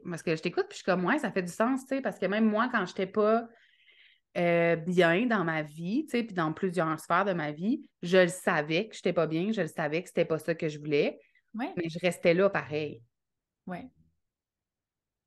[0.08, 2.26] Parce que je t'écoute, puis je suis comme, ouais, ça fait du sens, parce que
[2.26, 3.48] même moi, quand je n'étais pas
[4.36, 8.18] euh, bien dans ma vie, tu sais, puis dans plusieurs sphères de ma vie, je
[8.18, 10.68] le savais que je n'étais pas bien, je le savais que c'était pas ça que
[10.68, 11.20] je voulais,
[11.54, 11.72] ouais.
[11.76, 13.02] mais je restais là pareil.
[13.66, 13.78] Oui.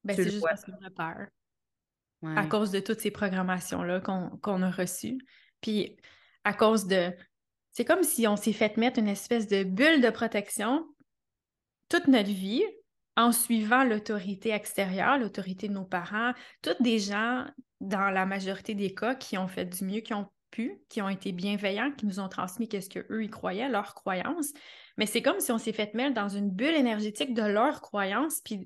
[0.04, 1.28] Ben, c'est juste parce qu'on a peur
[2.36, 5.20] à cause de toutes ces programmations-là qu'on a reçues.
[5.62, 5.96] Puis
[6.44, 7.14] à cause de...
[7.72, 10.88] C'est comme si on s'est fait mettre une espèce de bulle de protection
[11.90, 12.64] toute notre vie
[13.18, 17.46] en suivant l'autorité extérieure, l'autorité de nos parents, toutes des gens,
[17.82, 21.10] dans la majorité des cas, qui ont fait du mieux qu'ils ont pu, qui ont
[21.10, 24.54] été bienveillants, qui nous ont transmis qu'est-ce qu'eux, ils croyaient, leurs croyances.
[24.98, 28.42] Mais c'est comme si on s'est fait mettre dans une bulle énergétique de leurs croyances,
[28.42, 28.66] puis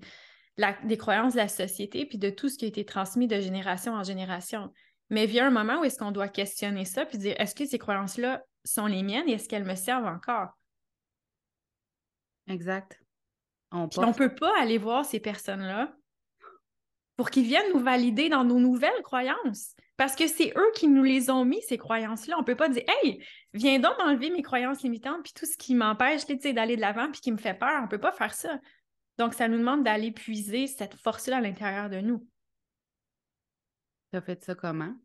[0.83, 3.93] des croyances de la société, puis de tout ce qui a été transmis de génération
[3.93, 4.71] en génération.
[5.09, 7.79] Mais vient un moment où est-ce qu'on doit questionner ça, puis dire est-ce que ces
[7.79, 10.49] croyances-là sont les miennes et est-ce qu'elles me servent encore?
[12.47, 12.99] Exact.
[13.71, 15.95] On ne peut pas aller voir ces personnes-là
[17.19, 19.75] pour qu'ils viennent nous valider dans nos nouvelles croyances.
[19.97, 22.38] Parce que c'est eux qui nous les ont mis, ces croyances-là.
[22.38, 23.21] On ne peut pas dire Hey,
[23.53, 27.19] viens donc m'enlever mes croyances limitantes, puis tout ce qui m'empêche d'aller de l'avant, puis
[27.19, 27.79] qui me fait peur.
[27.79, 28.58] On ne peut pas faire ça.
[29.17, 32.25] Donc, ça nous demande d'aller puiser cette force-là à l'intérieur de nous.
[34.13, 34.95] Tu as fait ça comment?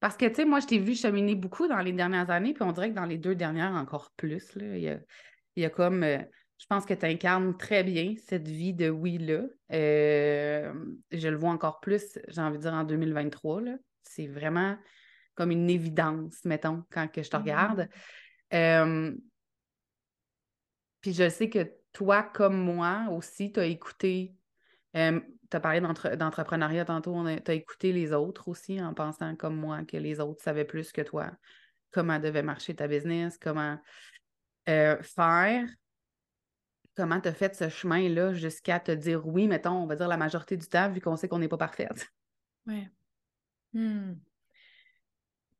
[0.00, 2.62] Parce que, tu sais, moi, je t'ai vu cheminer beaucoup dans les dernières années, puis
[2.62, 4.52] on dirait que dans les deux dernières, encore plus.
[4.56, 5.00] Il,
[5.56, 6.02] y a, comme.
[6.02, 6.18] Euh,
[6.58, 9.42] je pense que tu incarnes très bien cette vie de oui-là.
[9.72, 10.72] Euh,
[11.10, 13.62] je le vois encore plus, j'ai envie de dire, en 2023.
[14.02, 14.76] C'est vraiment
[15.34, 17.40] comme une évidence, mettons, quand que je te mm-hmm.
[17.40, 17.88] regarde.
[18.52, 19.12] Euh,
[21.00, 24.34] puis je sais que toi, comme moi aussi, tu as écouté,
[24.96, 29.56] euh, tu as parlé d'entrepreneuriat tantôt, tu as écouté les autres aussi en pensant comme
[29.56, 31.30] moi que les autres savaient plus que toi
[31.90, 33.78] comment devait marcher ta business, comment
[34.66, 35.68] faire.
[36.96, 40.16] Comment tu as fait ce chemin-là jusqu'à te dire oui, mettons, on va dire la
[40.16, 42.10] majorité du temps, vu qu'on sait qu'on n'est pas parfaite?
[42.66, 42.86] Oui.
[43.72, 44.14] Hmm.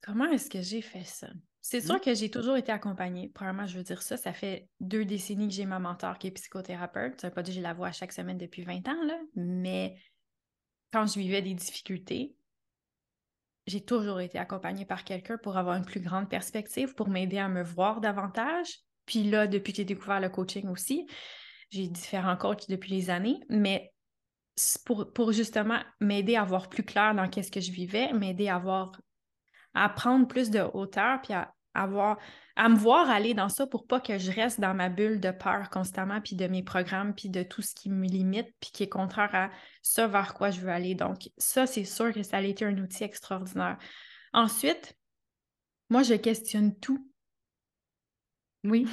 [0.01, 1.29] Comment est-ce que j'ai fait ça?
[1.61, 2.01] C'est sûr mmh.
[2.01, 3.31] que j'ai toujours été accompagnée.
[3.35, 6.31] Premièrement, je veux dire ça, ça fait deux décennies que j'ai ma mentor qui est
[6.31, 7.21] psychothérapeute.
[7.21, 9.97] Ça veut pas dire que je la vois chaque semaine depuis 20 ans, là, mais
[10.93, 12.37] quand je vivais des difficultés,
[13.67, 17.49] j'ai toujours été accompagnée par quelqu'un pour avoir une plus grande perspective, pour m'aider à
[17.49, 18.81] me voir davantage.
[19.07, 21.07] Puis là, depuis que j'ai découvert le coaching aussi,
[21.71, 23.93] j'ai différents coachs depuis les années, mais
[24.85, 28.93] pour, justement m'aider à voir plus clair dans qu'est-ce que je vivais, m'aider à voir
[29.75, 32.19] à prendre plus de hauteur, puis à avoir,
[32.55, 35.33] à me voir aller dans ça pour pas que je reste dans ma bulle de
[35.33, 38.85] peur constamment, puis de mes programmes, puis de tout ce qui me limite, puis qui
[38.85, 39.51] est contraire à
[39.83, 40.95] ça vers quoi je veux aller.
[40.95, 43.79] Donc, ça, c'est sûr que ça a été un outil extraordinaire.
[44.33, 44.97] Ensuite,
[45.91, 47.11] moi, je questionne tout.
[48.65, 48.87] Oui.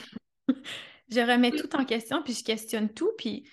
[1.10, 3.50] je remets tout en question, puis je questionne tout, puis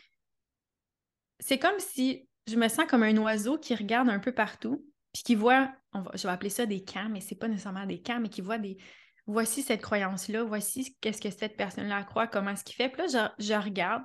[1.40, 5.22] c'est comme si je me sens comme un oiseau qui regarde un peu partout, puis
[5.22, 5.72] qui voit,
[6.14, 8.58] je vais appeler ça des camps, mais c'est pas nécessairement des camps, mais qui voit
[8.58, 8.78] des,
[9.26, 12.88] voici cette croyance-là, voici qu'est-ce que cette personne-là croit, comment est-ce qu'il fait.
[12.88, 14.02] Puis là, je, je regarde,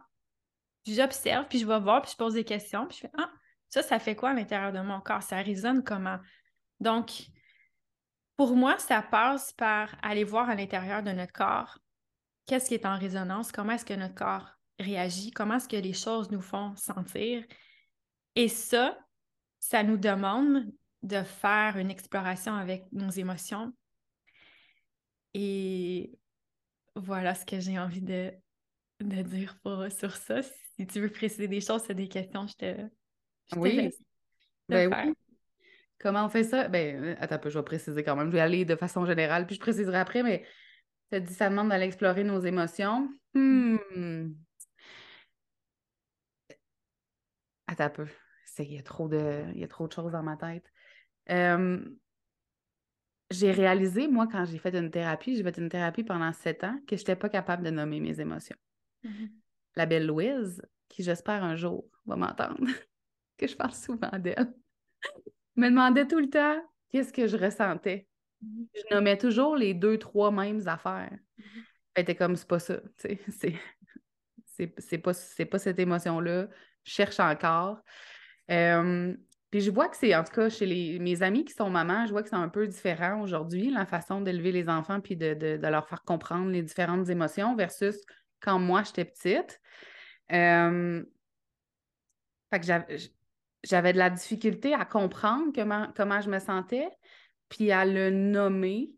[0.86, 3.32] j'observe, puis je vais voir, puis je pose des questions, puis je fais Ah,
[3.70, 5.24] ça, ça fait quoi à l'intérieur de mon corps?
[5.24, 6.20] Ça résonne comment?
[6.80, 7.24] Donc,
[8.36, 11.80] pour moi, ça passe par aller voir à l'intérieur de notre corps
[12.46, 15.94] qu'est-ce qui est en résonance, comment est-ce que notre corps réagit, comment est-ce que les
[15.94, 17.44] choses nous font sentir.
[18.36, 18.98] Et ça,
[19.60, 20.66] ça nous demande
[21.04, 23.72] de faire une exploration avec nos émotions.
[25.34, 26.18] Et
[26.96, 28.32] voilà ce que j'ai envie de,
[29.00, 30.42] de dire pour, sur ça.
[30.42, 32.90] Si tu veux préciser des choses, c'est des questions, je te,
[33.56, 33.90] oui.
[34.70, 35.14] ben
[36.00, 36.68] Comment on fait ça?
[36.68, 38.28] Ben, euh, attends un peu, je vais préciser quand même.
[38.28, 40.46] Je vais aller de façon générale, puis je préciserai après, mais
[41.14, 43.08] tu as dit ça demande d'aller explorer nos émotions.
[43.36, 44.34] Hmm.
[47.68, 48.08] Attends un peu.
[48.60, 50.66] Il y, a trop de, il y a trop de choses dans ma tête.
[51.30, 51.84] Euh,
[53.32, 56.80] j'ai réalisé, moi, quand j'ai fait une thérapie, j'ai fait une thérapie pendant sept ans,
[56.88, 58.58] que je n'étais pas capable de nommer mes émotions.
[59.04, 59.32] Mm-hmm.
[59.76, 62.58] La belle Louise, qui j'espère un jour va m'entendre,
[63.38, 64.54] que je parle souvent d'elle,
[65.56, 68.08] me demandait tout le temps qu'est-ce que je ressentais.
[68.74, 71.18] Je nommais toujours les deux, trois mêmes affaires.
[71.38, 71.44] Mm
[72.18, 73.56] comme, c'est pas ça, tu sais,
[74.78, 75.14] c'est pas,
[75.50, 76.48] pas cette émotion-là.
[76.84, 77.80] Je cherche encore.
[78.48, 82.06] puis je vois que c'est, en tout cas, chez les, mes amis qui sont mamans,
[82.06, 85.34] je vois que c'est un peu différent aujourd'hui, la façon d'élever les enfants puis de,
[85.34, 87.96] de, leur faire comprendre les différentes émotions versus
[88.40, 89.62] quand moi, j'étais petite.
[90.30, 91.06] fait
[92.52, 92.66] que
[93.64, 96.90] j'avais de la difficulté à comprendre comment, comment je me sentais
[97.50, 98.94] puis à le nommer.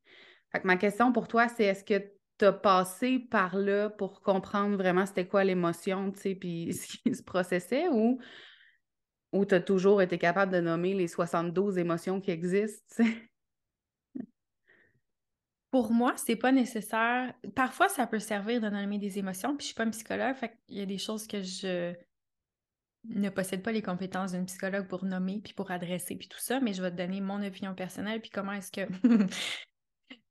[0.51, 4.21] Fait que ma question pour toi, c'est est-ce que tu as passé par là pour
[4.21, 8.19] comprendre vraiment c'était quoi l'émotion, tu sais, puis ce qui se processait ou,
[9.47, 13.03] tu as toujours été capable de nommer les 72 émotions qui existent,
[15.71, 17.33] Pour moi, c'est pas nécessaire.
[17.53, 20.57] Parfois, ça peut servir de nommer des émotions, puis je suis pas une psychologue, fait
[20.65, 21.93] qu'il y a des choses que je
[23.09, 26.59] ne possède pas les compétences d'une psychologue pour nommer puis pour adresser puis tout ça,
[26.59, 28.87] mais je vais te donner mon opinion personnelle puis comment est-ce que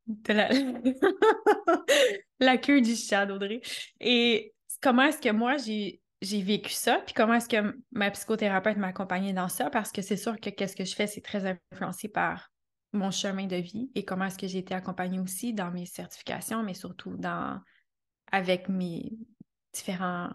[2.38, 2.58] la...
[2.58, 3.60] queue du chat d'Audrey.
[4.00, 8.78] Et comment est-ce que moi j'ai j'ai vécu ça, puis comment est-ce que ma psychothérapeute
[8.78, 11.58] m'a accompagnée dans ça, parce que c'est sûr que qu'est-ce que je fais, c'est très
[11.70, 12.50] influencé par
[12.94, 16.62] mon chemin de vie et comment est-ce que j'ai été accompagnée aussi dans mes certifications,
[16.62, 17.60] mais surtout dans
[18.32, 19.12] avec mes
[19.74, 20.30] différents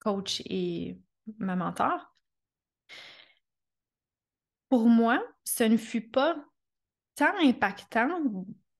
[0.00, 0.98] coachs et
[1.38, 2.14] ma mentor.
[4.68, 6.36] Pour moi, ce ne fut pas
[7.14, 8.08] tant impactant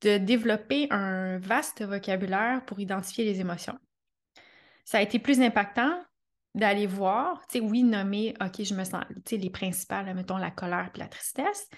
[0.00, 3.78] de développer un vaste vocabulaire pour identifier les émotions.
[4.84, 6.02] Ça a été plus impactant
[6.54, 10.36] d'aller voir, tu sais, oui, nommer, OK, je me sens, tu sais, les principales, mettons
[10.36, 11.68] la colère puis la tristesse.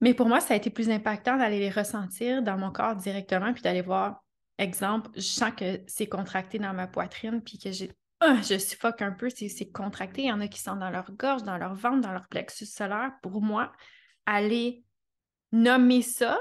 [0.00, 3.52] Mais pour moi, ça a été plus impactant d'aller les ressentir dans mon corps directement
[3.52, 4.22] puis d'aller voir,
[4.58, 9.02] exemple, je sens que c'est contracté dans ma poitrine puis que j'ai ah, je suffoque
[9.02, 10.22] un peu, c'est contracté.
[10.22, 12.66] Il y en a qui sont dans leur gorge, dans leur ventre, dans leur plexus
[12.66, 13.12] solaire.
[13.22, 13.72] Pour moi,
[14.26, 14.84] aller
[15.52, 16.38] nommer ça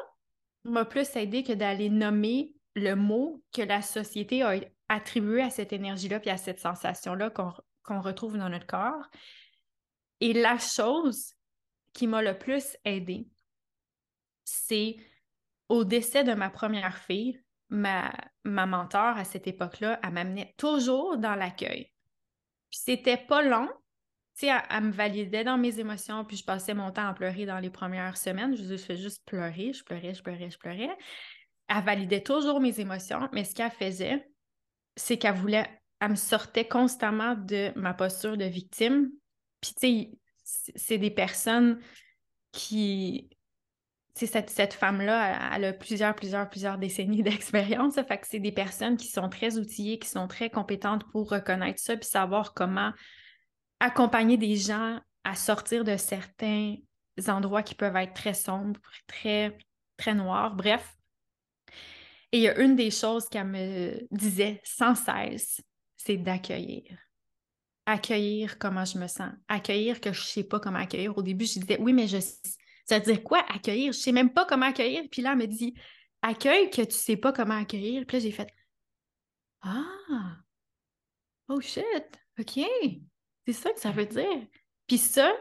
[0.63, 4.55] m'a plus aidé que d'aller nommer le mot que la société a
[4.89, 9.07] attribué à cette énergie-là puis à cette sensation-là qu'on retrouve dans notre corps.
[10.19, 11.33] Et la chose
[11.93, 13.27] qui m'a le plus aidé,
[14.43, 14.97] c'est
[15.69, 18.11] au décès de ma première fille, ma,
[18.43, 21.91] ma mentor à cette époque-là, elle m'amenait toujours dans l'accueil.
[22.69, 23.67] Puis c'était pas long.
[24.37, 27.45] Tu sais, elle, me validait dans mes émotions, puis je passais mon temps à pleurer
[27.45, 28.55] dans les premières semaines.
[28.55, 30.95] Je, je fais juste pleurer, je pleurais, je pleurais, je pleurais.
[31.67, 34.27] Elle validait toujours mes émotions, mais ce qu'elle faisait,
[34.95, 35.67] c'est qu'elle voulait,
[35.99, 39.09] elle me sortait constamment de ma posture de victime.
[39.59, 39.79] Puis, tu
[40.43, 41.79] sais, c'est des personnes
[42.51, 43.29] qui,
[44.25, 47.95] cette, cette femme-là, elle, a plusieurs, plusieurs, plusieurs décennies d'expérience.
[47.95, 51.79] Fait que c'est des personnes qui sont très outillées, qui sont très compétentes pour reconnaître
[51.79, 52.91] ça, puis savoir comment
[53.79, 56.75] accompagner des gens à sortir de certains
[57.27, 59.57] endroits qui peuvent être très sombres, très,
[59.97, 60.95] très noirs, bref.
[62.31, 65.61] Et il y a une des choses qu'elle me disait sans cesse,
[65.95, 66.97] c'est d'accueillir.
[67.85, 69.31] Accueillir comment je me sens.
[69.47, 71.17] Accueillir que je ne sais pas comment accueillir.
[71.17, 72.17] Au début, je disais, oui, mais je
[72.87, 73.91] ça veut dire quoi, accueillir?
[73.91, 75.03] Je sais même pas comment accueillir.
[75.11, 75.73] Puis là, elle me dit,
[76.21, 78.05] accueille que tu sais pas comment accueillir.
[78.05, 78.49] Puis là, j'ai fait,
[79.61, 80.37] ah,
[81.49, 81.85] oh shit,
[82.39, 82.59] OK.
[83.45, 84.47] C'est ça que ça veut dire.
[84.87, 85.33] Puis ça,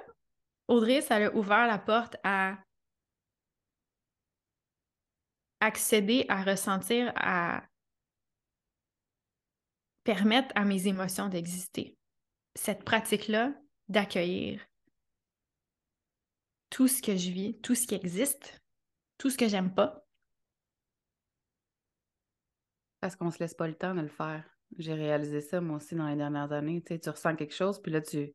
[0.66, 2.58] Audrey, ça a ouvert la porte à
[5.60, 7.62] accéder à ressentir, à
[10.04, 11.96] permettre à mes émotions d'exister.
[12.54, 13.52] Cette pratique-là
[13.88, 14.66] d'accueillir,
[16.70, 18.60] tout ce que je vis, tout ce qui existe,
[19.18, 20.04] tout ce que j'aime pas.
[23.00, 24.44] Parce qu'on se laisse pas le temps de le faire.
[24.78, 26.82] J'ai réalisé ça moi aussi dans les dernières années.
[26.82, 28.32] Tu, sais, tu ressens quelque chose, puis là, tu.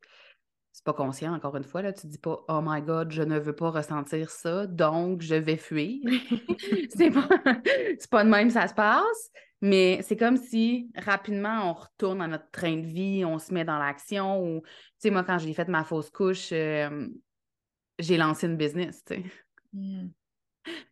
[0.74, 1.92] C'est pas conscient, encore une fois, là.
[1.92, 5.58] Tu dis pas Oh my God, je ne veux pas ressentir ça, donc je vais
[5.58, 6.00] fuir.
[6.96, 7.28] c'est pas...
[8.10, 9.30] pas de même ça se passe.
[9.60, 13.64] Mais c'est comme si rapidement on retourne à notre train de vie, on se met
[13.64, 14.42] dans l'action.
[14.42, 17.06] Ou, tu sais, moi, quand j'ai fait ma fausse couche, euh,
[18.02, 19.24] j'ai lancé une business, tu sais.
[19.72, 20.08] Mm.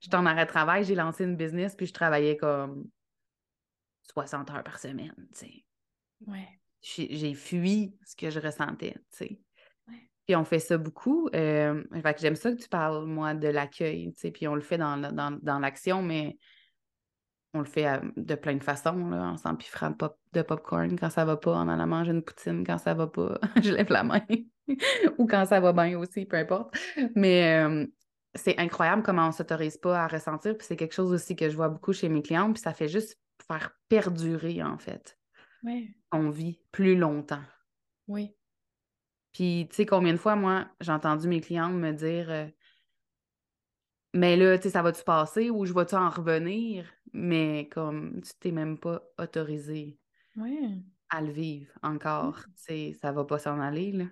[0.01, 2.89] J'étais en arrêt de travail, j'ai lancé une business, puis je travaillais comme
[4.13, 5.65] 60 heures par semaine, tu sais.
[6.27, 6.49] Ouais.
[6.83, 9.41] J'ai fui ce que je ressentais, tu sais.
[10.27, 11.29] Puis on fait ça beaucoup.
[11.35, 14.31] Euh, fait que j'aime ça que tu parles, moi, de l'accueil, tu sais.
[14.31, 14.97] Puis on le fait dans,
[15.43, 16.39] dans, l'action, mais
[17.53, 20.99] on le fait euh, de plein de façons, là, en s'empiffrant de, pop, de popcorn
[20.99, 23.39] quand ça va pas, en allant manger une poutine quand ça va pas.
[23.63, 24.21] je lève la main.
[25.19, 26.77] ou quand ça va bien aussi, peu importe.
[27.15, 27.87] Mais euh,
[28.35, 30.57] c'est incroyable comment on s'autorise pas à ressentir.
[30.57, 32.53] Puis c'est quelque chose aussi que je vois beaucoup chez mes clients.
[32.53, 35.19] Puis ça fait juste faire perdurer, en fait.
[35.63, 35.95] Oui.
[36.13, 37.43] On vit plus longtemps.
[38.09, 38.37] Oui.
[39.33, 42.47] Puis, tu sais, combien de fois, moi, j'ai entendu mes clientes me dire euh,
[44.13, 46.91] Mais là, tu sais, ça va-tu passer ou je vais-tu en revenir?
[47.13, 50.01] Mais comme tu t'es même pas autorisé
[50.37, 50.83] Oui.
[51.11, 54.05] à le vivre encore, tu sais, ça va pas s'en aller, là.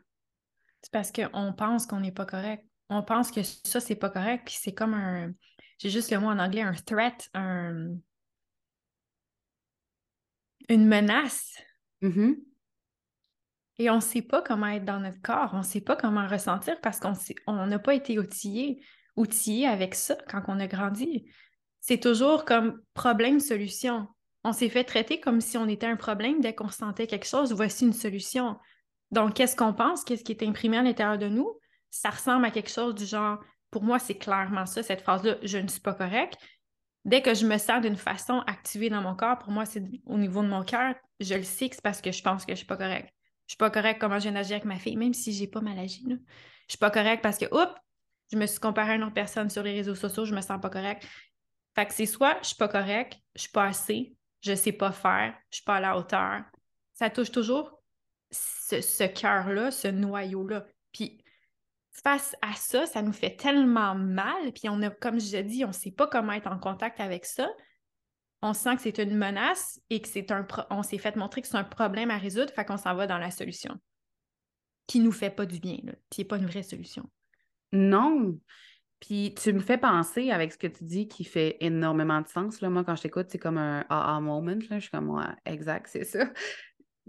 [0.89, 2.65] C'est parce qu'on pense qu'on n'est pas correct.
[2.89, 5.33] On pense que ça, c'est pas correct, puis c'est comme un.
[5.79, 7.97] J'ai juste le mot en anglais, un threat, un.
[10.71, 11.55] Une menace.
[12.01, 12.37] Mhm.
[13.79, 16.27] Et on ne sait pas comment être dans notre corps, on ne sait pas comment
[16.27, 17.13] ressentir parce qu'on
[17.47, 18.83] on n'a pas été outillé,
[19.17, 21.31] outillé avec ça quand on a grandi.
[21.81, 24.09] C'est toujours comme problème-solution.
[24.43, 27.53] On s'est fait traiter comme si on était un problème dès qu'on sentait quelque chose,
[27.53, 28.57] voici une solution.
[29.11, 31.59] Donc, qu'est-ce qu'on pense, qu'est-ce qui est imprimé à l'intérieur de nous?
[31.91, 33.39] Ça ressemble à quelque chose du genre,
[33.71, 36.37] pour moi, c'est clairement ça, cette phrase-là, je ne suis pas correct.
[37.05, 40.19] Dès que je me sens d'une façon activée dans mon corps, pour moi, c'est au
[40.19, 42.59] niveau de mon cœur, je le sais que c'est parce que je pense que je
[42.59, 43.09] suis pas correct.
[43.47, 45.63] Je suis pas correct comment je viens d'agir avec ma fille, même si j'ai pas
[45.63, 46.05] mal agi.
[46.07, 46.17] Je
[46.69, 47.73] suis pas correct parce que, oups,
[48.31, 50.61] je me suis comparée à une autre personne sur les réseaux sociaux, je me sens
[50.61, 51.07] pas correct.
[51.75, 54.93] Fait que c'est soit je suis pas correct, je suis pas assez, je sais pas
[54.93, 56.43] faire, je suis pas à la hauteur.
[56.93, 57.78] Ça touche toujours
[58.31, 60.67] ce, ce cœur-là, ce noyau-là.
[60.93, 61.23] Puis
[62.03, 65.73] face à ça, ça nous fait tellement mal, puis on a, comme je dit, on
[65.73, 67.49] sait pas comment être en contact avec ça.
[68.41, 71.49] On sent que c'est une menace et que c'est un on s'est fait montrer que
[71.49, 73.75] c'est un problème à résoudre, fait qu'on s'en va dans la solution.
[74.87, 77.09] Qui nous fait pas du bien, qui est pas une vraie solution.
[77.73, 78.39] Non.
[79.01, 82.61] Puis tu me fais penser avec ce que tu dis qui fait énormément de sens.
[82.61, 82.71] Là.
[82.71, 84.57] Moi, quand je t'écoute, c'est comme un aha moment.
[84.71, 84.79] Là.
[84.79, 86.31] Je suis comme, ouais, exact, c'est ça.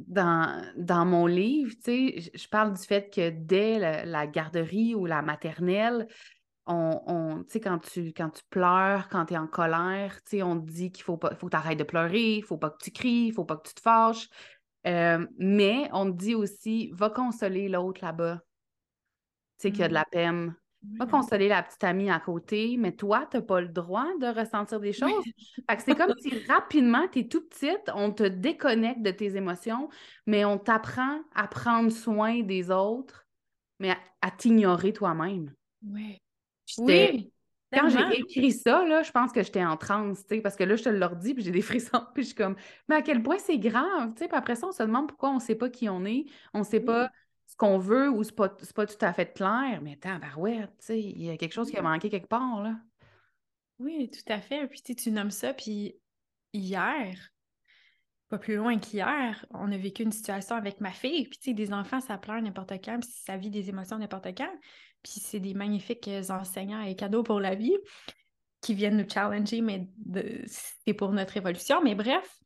[0.08, 4.96] Dans, dans mon livre, tu sais, je- parle du fait que dès la, la garderie
[4.96, 6.08] ou la maternelle,
[6.68, 10.92] on, on- quand tu, quand tu pleures, quand tu es en colère, on te dit
[10.92, 13.28] qu'il faut pas, faut que tu arrêtes de pleurer, il faut pas que tu cries,
[13.28, 14.30] il faut pas que tu te fâches.
[14.88, 18.42] Euh, mais on te dit aussi, va consoler l'autre là-bas,
[19.58, 20.56] tu sais, qui a de la peine.
[20.98, 24.28] Va consoler la petite amie à côté, mais toi, tu n'as pas le droit de
[24.28, 25.24] ressentir des choses.
[25.70, 29.36] Fait que c'est comme si rapidement, tu es tout petite, on te déconnecte de tes
[29.36, 29.90] émotions,
[30.26, 33.28] mais on t'apprend à prendre soin des autres,
[33.80, 35.54] mais à, à t'ignorer toi-même.
[35.86, 36.22] Oui.
[36.78, 37.32] Oui.
[37.72, 40.84] Quand j'ai écrit ça, là, je pense que j'étais en transe, parce que là, je
[40.84, 42.56] te le redis, puis j'ai des frissons, puis je suis comme,
[42.88, 45.36] mais à quel point c'est grave, tu sais, après ça, on se demande pourquoi on
[45.36, 47.10] ne sait pas qui on est, on ne sait pas
[47.60, 51.22] qu'on veut ou c'est pas, pas tout à fait clair, mais attends, tu sais, il
[51.22, 52.78] y a quelque chose qui a manqué quelque part, là.
[53.80, 54.66] Oui, tout à fait.
[54.68, 55.96] Puis tu nommes ça, puis
[56.54, 57.30] hier,
[58.30, 61.28] pas plus loin qu'hier, on a vécu une situation avec ma fille.
[61.28, 64.28] Puis tu sais, des enfants, ça pleure n'importe quand, puis ça vit des émotions n'importe
[64.38, 64.52] quand.
[65.04, 67.76] Puis c'est des magnifiques enseignants et cadeaux pour la vie
[68.62, 71.82] qui viennent nous challenger, mais de- c'est pour notre évolution.
[71.84, 72.40] Mais bref,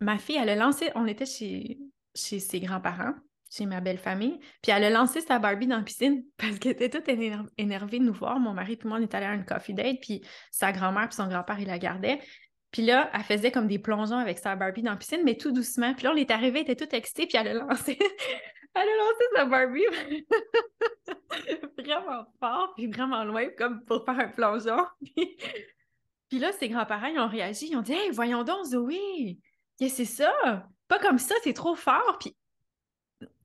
[0.00, 1.78] ma fille, elle a lancé, on était chez,
[2.14, 3.14] chez ses grands-parents,
[3.50, 6.72] chez ma belle famille, puis elle a lancé sa Barbie dans la piscine parce qu'elle
[6.72, 8.38] était toute éner- énervée de nous voir.
[8.38, 11.16] Mon mari puis moi, on est allés à une coffee date, puis sa grand-mère puis
[11.16, 12.20] son grand-père, ils la gardaient.
[12.70, 15.52] Puis là, elle faisait comme des plongeons avec sa Barbie dans la piscine, mais tout
[15.52, 15.94] doucement.
[15.94, 17.98] Puis là, on est arrivé, elle était toute excitée, puis elle a lancé,
[18.74, 19.86] elle a lancé sa Barbie
[21.78, 24.84] vraiment fort, puis vraiment loin, comme pour faire un plongeon.
[26.28, 29.38] Puis, là, ses grands-parents, ils ont réagi, ils ont dit Hey, voyons donc, Zoé,
[29.78, 30.66] c'est ça?
[30.88, 32.18] Pas comme ça, c'est trop fort.
[32.20, 32.36] Puis,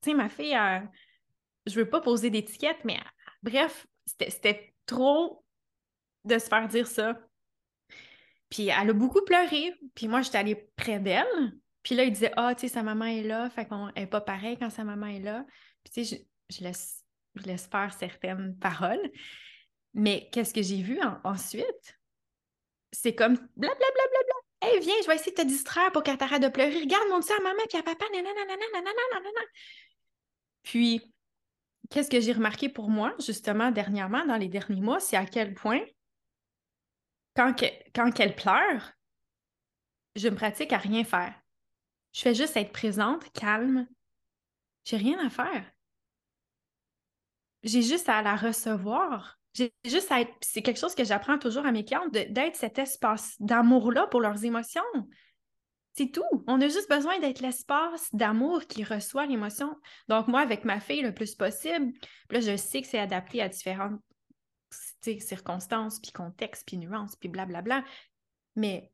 [0.04, 0.90] tu sais, ma fille, elle-
[1.66, 3.00] je veux pas poser d'étiquette, mais
[3.42, 5.46] bref, c'était trop
[6.26, 7.18] de se faire dire ça.
[8.50, 9.74] Puis elle a beaucoup pleuré.
[9.96, 11.54] Puis moi, j'étais allée près d'elle.
[11.82, 13.50] Puis là, il disait Ah, tu sais, sa maman est là.
[13.50, 15.46] Fait qu'on n'est pas pareil quand sa maman est là.
[15.84, 17.04] Puis tu sais, je, laisse,
[17.36, 19.12] je laisse faire certaines paroles.
[19.94, 21.98] Mais qu'est-ce que j'ai vu en- ensuite?
[22.92, 23.80] C'est comme blablabla.
[24.62, 26.80] Hey, viens, je vais essayer de te distraire pour qu'elle t'arrête de pleurer.
[26.80, 28.06] Regarde, montre ça à maman puis à papa.
[28.14, 29.42] Nanana, nanana, nanana.
[30.64, 31.02] Puis,
[31.90, 35.54] qu'est-ce que j'ai remarqué pour moi, justement, dernièrement, dans les derniers mois, c'est à quel
[35.54, 35.82] point,
[37.36, 38.92] quand, que- pleure,
[40.16, 41.34] je me pratique à rien faire.
[42.14, 43.88] Je fais juste être présente, calme.
[44.86, 45.66] J'ai rien à faire.
[47.64, 49.40] J'ai juste à la recevoir.
[49.54, 50.34] J'ai juste à être.
[50.42, 54.44] C'est quelque chose que j'apprends toujours à mes clientes, d'être cet espace d'amour-là pour leurs
[54.44, 54.82] émotions.
[55.96, 56.44] C'est tout.
[56.48, 59.76] On a juste besoin d'être l'espace d'amour qui reçoit l'émotion.
[60.08, 61.94] Donc, moi, avec ma fille, le plus possible,
[62.32, 64.02] là, je sais que c'est adapté à différentes
[65.20, 67.84] circonstances, puis contextes, puis nuances, puis blablabla.
[68.56, 68.92] Mais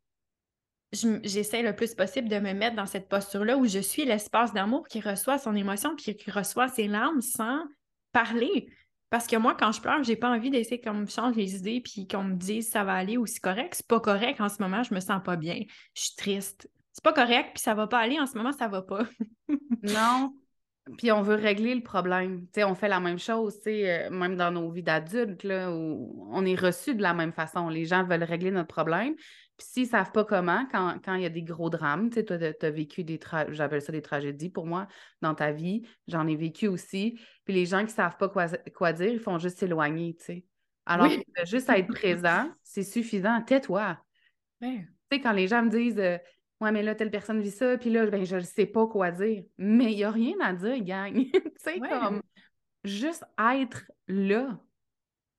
[0.91, 4.87] j'essaie le plus possible de me mettre dans cette posture-là où je suis l'espace d'amour
[4.87, 7.63] qui reçoit son émotion, puis qui reçoit ses larmes sans
[8.11, 8.69] parler.
[9.09, 11.81] Parce que moi, quand je pleure, j'ai pas envie d'essayer qu'on me change les idées
[11.81, 13.75] puis qu'on me dise ça va aller ou c'est correct.
[13.75, 15.61] C'est pas correct en ce moment, je me sens pas bien.
[15.95, 16.69] Je suis triste.
[16.99, 19.05] C'est pas correct, puis ça va pas aller en ce moment, ça va pas.
[19.81, 20.33] Non,
[20.97, 22.41] puis on veut régler le problème.
[22.47, 25.45] Tu sais, on fait la même chose, tu sais, euh, même dans nos vies d'adultes,
[25.45, 27.69] on est reçu de la même façon.
[27.69, 29.15] Les gens veulent régler notre problème.
[29.15, 32.15] Puis s'ils ne savent pas comment, quand, quand il y a des gros drames, tu
[32.15, 34.89] sais, toi, tu as vécu des tragédies, j'appelle ça des tragédies pour moi,
[35.21, 35.83] dans ta vie.
[36.09, 37.17] J'en ai vécu aussi.
[37.45, 40.25] Puis les gens qui ne savent pas quoi, quoi dire, ils font juste s'éloigner, tu
[40.25, 40.45] sais.
[40.85, 41.07] Alors,
[41.45, 43.41] juste à être présent, c'est suffisant.
[43.41, 43.97] Tais-toi.
[45.11, 46.19] Tu sais, quand les gens me disent euh,
[46.61, 49.11] Ouais, mais là, telle personne vit ça, puis là, ben, je ne sais pas quoi
[49.11, 49.43] dire.
[49.57, 51.13] Mais il n'y a rien à dire, gang.
[51.31, 52.21] tu sais, comme
[52.83, 54.59] juste être là.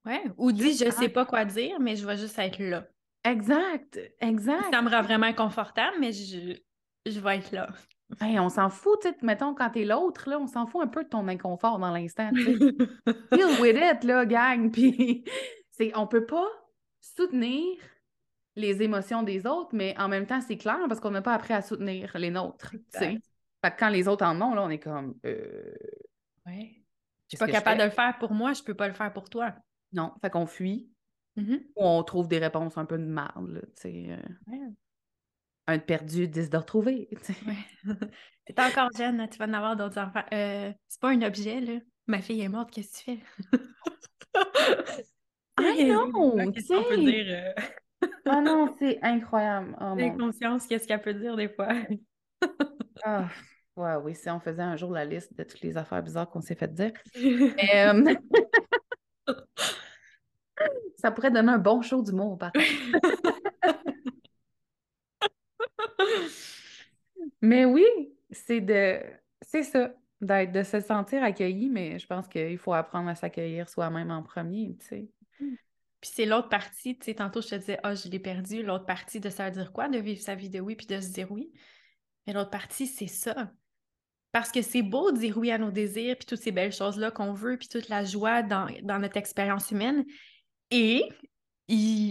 [0.07, 0.23] Ouais.
[0.39, 2.87] Ou dis je ne sais pas quoi dire, mais je vais juste être là.
[3.25, 4.73] Exact, exact.
[4.73, 6.57] Ça me rend vraiment confortable, mais je,
[7.05, 7.69] je vais être là.
[8.19, 10.89] Ben, on s'en fout, tu sais, mettons, quand t'es l'autre, là, on s'en fout un
[10.89, 12.81] peu de ton inconfort dans l'instant, Feel
[13.61, 15.25] with it, là, gang, puis
[15.71, 16.49] c'est, on peut pas
[17.01, 17.79] soutenir
[18.61, 21.55] les émotions des autres, mais en même temps, c'est clair parce qu'on n'a pas appris
[21.55, 22.75] à soutenir les nôtres.
[22.93, 23.21] Fait
[23.63, 25.15] que quand les autres en ont, là, on est comme.
[25.27, 25.75] Euh...
[26.47, 26.83] Ouais.
[27.29, 29.29] Je suis pas capable de le faire pour moi, je peux pas le faire pour
[29.29, 29.55] toi.
[29.93, 30.91] Non, fait qu'on fuit.
[31.37, 31.63] Mm-hmm.
[31.77, 34.07] Ou on trouve des réponses un peu de tu sais.
[34.09, 34.71] Euh.
[35.67, 37.09] Un de perdu, dix de retrouver.
[37.47, 37.95] Ouais.
[38.47, 40.25] T'es encore jeune, tu vas en avoir d'autres enfants.
[40.33, 41.75] Euh, c'est pas un objet, là.
[42.07, 43.59] Ma fille est morte, qu'est-ce que tu fais?
[45.57, 46.51] ah non!
[46.51, 47.80] Qu'est-ce qu'on
[48.27, 49.77] Ah non, c'est incroyable.
[49.81, 51.69] Oh, conscience, qu'est-ce qu'elle peut dire des fois?
[53.05, 53.29] ah,
[53.77, 56.41] ouais, oui, si on faisait un jour la liste de toutes les affaires bizarres qu'on
[56.41, 56.93] s'est fait dire.
[57.75, 58.05] Euh,
[60.97, 62.53] ça pourrait donner un bon show du mot, par
[67.43, 67.87] Mais oui,
[68.31, 69.01] c'est de
[69.43, 73.69] c'est ça, d'être de se sentir accueilli, mais je pense qu'il faut apprendre à s'accueillir
[73.69, 75.09] soi-même en premier, tu sais.
[76.01, 78.87] Puis c'est l'autre partie, tu sais, tantôt je te disais, ah, je l'ai perdu, l'autre
[78.87, 81.31] partie de ça dire quoi, de vivre sa vie de oui puis de se dire
[81.31, 81.53] oui?
[82.27, 83.51] Mais l'autre partie, c'est ça.
[84.33, 87.11] Parce que c'est beau de dire oui à nos désirs, puis toutes ces belles choses-là
[87.11, 90.05] qu'on veut, puis toute la joie dans, notre expérience humaine.
[90.71, 91.03] Et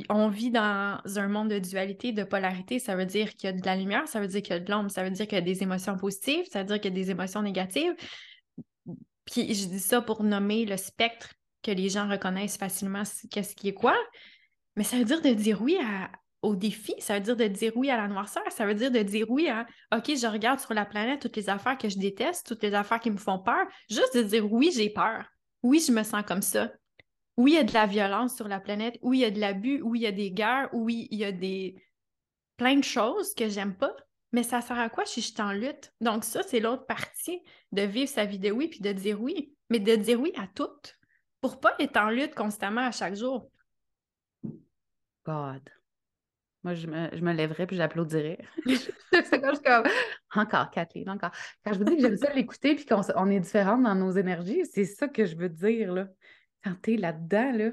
[0.09, 2.79] on vit dans un monde de dualité, de polarité.
[2.79, 4.59] Ça veut dire qu'il y a de la lumière, ça veut dire qu'il y a
[4.59, 6.91] de l'ombre, ça veut dire qu'il y a des émotions positives, ça veut dire qu'il
[6.91, 7.95] y a des émotions négatives.
[9.25, 13.69] Puis je dis ça pour nommer le spectre que les gens reconnaissent facilement qu'est-ce qui
[13.69, 13.95] est quoi.
[14.75, 15.77] Mais ça veut dire de dire oui
[16.41, 18.99] au défi, ça veut dire de dire oui à la noirceur, ça veut dire de
[18.99, 22.47] dire oui à OK, je regarde sur la planète toutes les affaires que je déteste,
[22.47, 25.25] toutes les affaires qui me font peur, juste de dire oui, j'ai peur.
[25.63, 26.71] Oui, je me sens comme ça.
[27.35, 29.39] Oui, il y a de la violence sur la planète, oui, il y a de
[29.39, 31.75] l'abus, oui, il y a des guerres, oui, il y a des
[32.57, 33.95] plein de choses que j'aime pas,
[34.33, 35.93] mais ça sert à quoi si je suis en lutte?
[36.01, 37.41] Donc ça, c'est l'autre partie
[37.71, 40.47] de vivre sa vie de oui puis de dire oui, mais de dire oui à
[40.47, 40.98] toutes
[41.41, 43.49] pour pas être en lutte constamment à chaque jour.
[45.25, 45.69] God.
[46.63, 48.39] Moi, je me, je me lèverais puis j'applaudirais.
[48.65, 49.83] c'est comme, comme
[50.35, 51.31] encore, Kathleen, encore.
[51.63, 54.11] Quand je vous dis que j'aime ça l'écouter puis qu'on on est différentes dans nos
[54.11, 56.07] énergies, c'est ça que je veux dire, là.
[56.63, 57.71] Quand t'es là-dedans, là.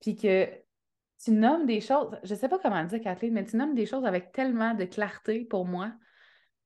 [0.00, 0.46] Puis que
[1.22, 4.04] tu nommes des choses, je sais pas comment dire, Kathleen, mais tu nommes des choses
[4.04, 5.90] avec tellement de clarté pour moi.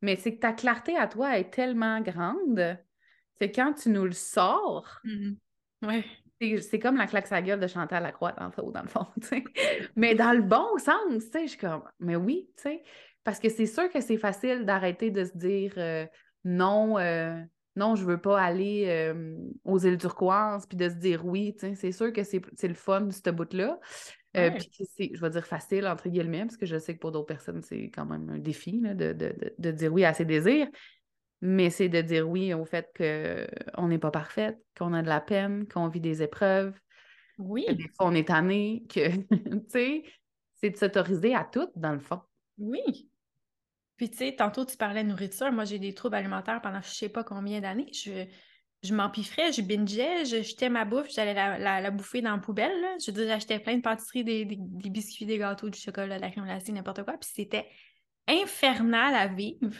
[0.02, 2.78] Mais c'est que ta clarté à toi est tellement grande
[3.40, 5.36] que quand tu nous le sors, mm-hmm.
[5.82, 6.04] Ouais.
[6.60, 9.06] C'est comme la claque sa gueule de Chantal Lacroix, dans le, dans le fond,
[9.96, 12.82] Mais dans le bon sens, tu sais, je suis comme, mais oui, tu sais.
[13.24, 16.06] Parce que c'est sûr que c'est facile d'arrêter de se dire euh,
[16.44, 17.40] non, euh,
[17.74, 21.66] non, je veux pas aller euh, aux îles turquoises, puis de se dire oui, tu
[21.66, 21.74] sais.
[21.74, 23.78] C'est sûr que c'est le fun, ce bout-là.
[24.32, 27.26] Puis c'est, je vais dire facile, entre guillemets, parce que je sais que pour d'autres
[27.26, 30.68] personnes, c'est quand même un défi de, de, de, de, dire oui à ses désirs
[31.40, 35.20] mais c'est de dire oui au fait qu'on n'est pas parfaite, qu'on a de la
[35.20, 36.78] peine, qu'on vit des épreuves.
[37.38, 37.64] Oui.
[37.66, 40.02] Que des fois, on est tanné, que, tu sais,
[40.56, 42.20] c'est de s'autoriser à tout, dans le fond.
[42.58, 43.08] Oui.
[43.96, 45.50] Puis, tu sais, tantôt, tu parlais de nourriture.
[45.52, 47.90] Moi, j'ai des troubles alimentaires pendant je sais pas combien d'années.
[47.92, 48.26] Je,
[48.82, 52.72] je m'empiffrais, je bingeais, je jetais ma bouffe, j'allais la, bouffer dans la poubelle.
[53.04, 56.30] Je veux j'achetais plein de pâtisseries, des, des, biscuits, des gâteaux, du chocolat, de la
[56.30, 57.14] crème glacée, n'importe quoi.
[57.14, 57.66] Puis c'était
[58.28, 59.74] infernal à vivre.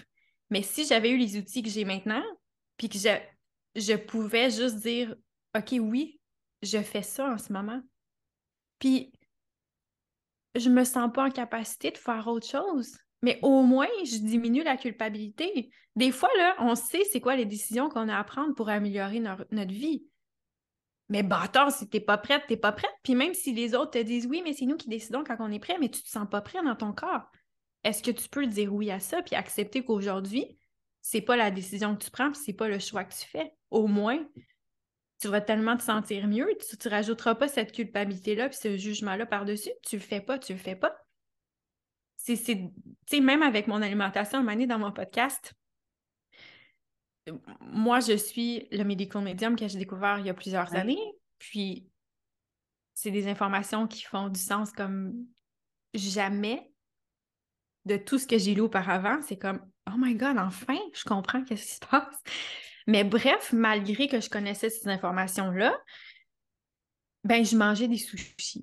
[0.51, 2.24] Mais si j'avais eu les outils que j'ai maintenant,
[2.76, 3.18] puis que je,
[3.76, 5.14] je pouvais juste dire
[5.57, 6.20] OK, oui,
[6.62, 7.80] je fais ça en ce moment.
[8.78, 9.12] Puis
[10.55, 12.96] je me sens pas en capacité de faire autre chose.
[13.22, 15.70] Mais au moins, je diminue la culpabilité.
[15.96, 19.20] Des fois, là, on sait c'est quoi les décisions qu'on a à prendre pour améliorer
[19.20, 20.05] notre vie.
[21.09, 22.94] Mais bâtard, si t'es pas prête, t'es pas prête.
[23.03, 25.51] Puis même si les autres te disent oui, mais c'est nous qui décidons quand on
[25.51, 27.30] est prêt, mais tu te sens pas prêt dans ton corps.
[27.89, 30.59] Est-ce que tu peux dire oui à ça puis accepter qu'aujourd'hui,
[31.01, 33.55] c'est pas la décision que tu prends puis c'est pas le choix que tu fais?
[33.70, 34.28] Au moins,
[35.18, 39.24] tu vas tellement te sentir mieux, tu ne rajouteras pas cette culpabilité-là puis ce jugement-là
[39.24, 39.70] par-dessus.
[39.82, 40.95] Tu le fais pas, tu le fais pas.
[42.18, 42.45] C'est,
[43.22, 45.55] même avec mon alimentation, à un moment dans mon podcast,
[47.62, 51.01] moi, je suis le medical medium que j'ai découvert il y a plusieurs années.
[51.39, 51.89] Puis,
[52.93, 55.14] c'est des informations qui font du sens comme
[55.95, 56.68] jamais
[57.89, 59.18] de tout ce que j'ai lu auparavant.
[59.26, 62.22] C'est comme, oh my God, enfin, je comprends qu'est-ce qui se passe.
[62.86, 65.76] Mais bref, malgré que je connaissais ces informations-là,
[67.24, 68.62] ben, je mangeais des sushis.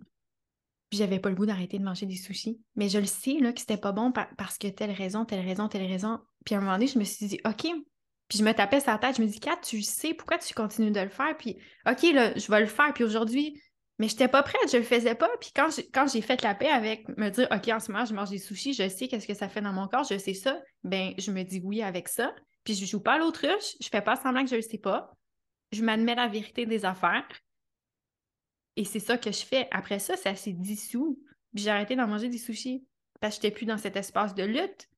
[0.89, 2.59] Puis j'avais pas le goût d'arrêter de manger des sushis.
[2.75, 5.67] Mais je le sais là, que c'était pas bon parce que telle raison, telle raison,
[5.67, 6.19] telle raison.
[6.45, 7.67] Puis à un moment donné, je me suis dit, OK.
[8.27, 10.91] Puis je me tapais sa tête, je me dis, Kat, tu sais, pourquoi tu continues
[10.91, 11.37] de le faire?
[11.37, 11.57] Puis
[11.87, 12.91] OK, là, je vais le faire.
[12.93, 13.61] Puis aujourd'hui,
[13.97, 15.29] mais je n'étais pas prête, je le faisais pas.
[15.39, 18.29] Puis quand j'ai, fait la paix avec me dire, OK, en ce moment, je mange
[18.29, 21.13] des sushis, je sais qu'est-ce que ça fait dans mon corps, je sais ça, ben
[21.17, 22.33] je me dis oui avec ça.
[22.65, 25.13] Puis je joue pas à l'autruche, je fais pas semblant que je le sais pas.
[25.71, 27.27] Je m'admets la vérité des affaires.
[28.75, 29.67] Et c'est ça que je fais.
[29.71, 31.21] Après ça, ça s'est dissous.
[31.53, 32.85] Puis j'ai arrêté d'en manger des sushis
[33.21, 34.89] parce que j'étais plus dans cet espace de lutte.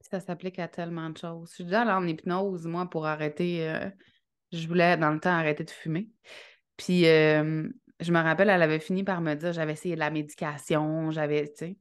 [0.00, 1.50] Ça s'applique à tellement de choses.
[1.50, 3.68] Je suis déjà allée en hypnose, moi, pour arrêter.
[3.68, 3.88] Euh,
[4.50, 6.10] je voulais, dans le temps, arrêter de fumer.
[6.82, 7.68] Puis euh,
[8.00, 11.46] je me rappelle, elle avait fini par me dire j'avais essayé de la médication, j'avais,
[11.46, 11.78] tu sais,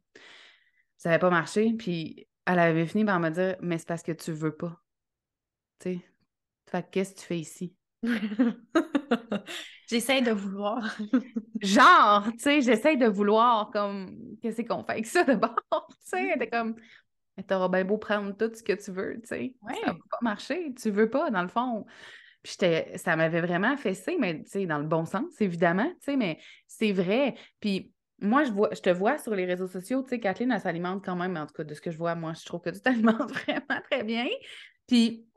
[0.98, 1.74] ça n'avait pas marché.
[1.74, 4.80] Puis elle avait fini par me dire mais c'est parce que tu veux pas.
[5.80, 6.02] Tu sais,
[6.70, 7.76] fait qu'est-ce que tu fais ici?
[9.90, 10.96] j'essaie de vouloir.
[11.62, 15.56] Genre, tu sais, j'essaie de vouloir, comme, qu'est-ce qu'on fait avec ça de bord?
[15.90, 16.76] Tu sais, t'es comme,
[17.48, 19.56] t'auras bien beau prendre tout ce que tu veux, tu sais.
[19.84, 21.88] Ça va pas marcher, tu veux pas, dans le fond.
[22.44, 22.58] Puis
[22.96, 27.36] ça m'avait vraiment fessé, mais dans le bon sens, évidemment, mais c'est vrai.
[27.60, 30.62] Puis moi, je, vois, je te vois sur les réseaux sociaux, tu sais, Kathleen, elle
[30.62, 32.70] s'alimente quand même, en tout cas, de ce que je vois, moi, je trouve que
[32.70, 34.28] tu t'alimentes vraiment très bien.
[34.88, 35.28] Puis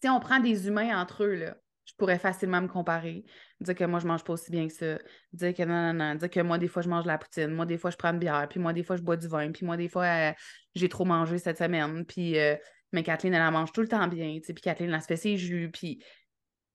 [0.00, 3.24] si on prend des humains entre eux, là, je pourrais facilement me comparer,
[3.60, 4.98] dire que moi, je mange pas aussi bien que ça,
[5.32, 7.48] dire que non, non, non, dire que moi, des fois, je mange de la poutine,
[7.48, 9.50] moi, des fois, je prends une bière, puis moi, des fois, je bois du vin,
[9.52, 10.32] puis moi, des fois, euh,
[10.74, 12.38] j'ai trop mangé cette semaine, puis...
[12.38, 12.56] Euh,
[12.92, 15.06] mais Kathleen, elle en mange tout le temps bien, tu sais, puis Kathleen, elle se
[15.06, 16.02] fait ses jus, puis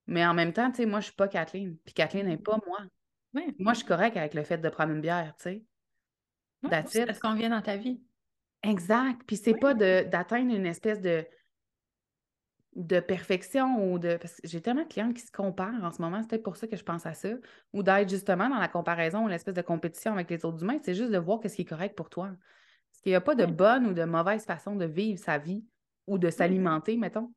[0.07, 1.77] mais en même temps, tu sais, moi, je suis pas Kathleen.
[1.85, 2.79] Puis Kathleen n'est pas moi.
[3.57, 5.65] Moi, je suis correcte avec le fait de prendre une bière, tu sais.
[6.63, 8.01] Ouais, c'est ce qu'on vient dans ta vie.
[8.61, 9.21] Exact.
[9.25, 11.25] Puis c'est pas d'atteindre une espèce de,
[12.75, 14.17] de perfection ou de.
[14.17, 16.55] Parce que j'ai tellement de clients qui se comparent en ce moment, c'est peut-être pour
[16.55, 17.29] ça que je pense à ça.
[17.73, 20.79] Ou d'être justement dans la comparaison ou l'espèce de compétition avec les autres humains.
[20.83, 22.27] C'est juste de voir ce qui est correct pour toi.
[22.27, 25.65] Parce qu'il n'y a pas de bonne ou de mauvaise façon de vivre sa vie
[26.07, 27.33] ou de s'alimenter, mettons.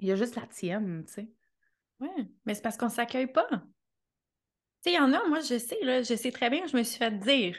[0.00, 1.28] Il y a juste la tienne, tu sais.
[2.00, 2.08] Oui,
[2.44, 3.46] mais c'est parce qu'on ne s'accueille pas.
[3.50, 3.56] Tu
[4.84, 6.82] sais, il y en a, moi, je sais, là, je sais très bien, je me
[6.82, 7.56] suis fait dire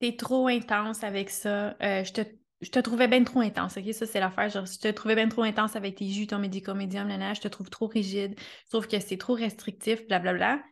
[0.00, 1.76] T'es trop intense avec ça.
[1.82, 2.22] Euh, je, te,
[2.62, 3.92] je te trouvais bien trop intense, OK?
[3.94, 4.50] Ça, c'est l'affaire.
[4.50, 7.48] Genre, je te trouvais bien trop intense avec tes jus, ton médicomédium, là, je te
[7.48, 8.34] trouve trop rigide.
[8.66, 10.62] Je trouve que c'est trop restrictif, blablabla.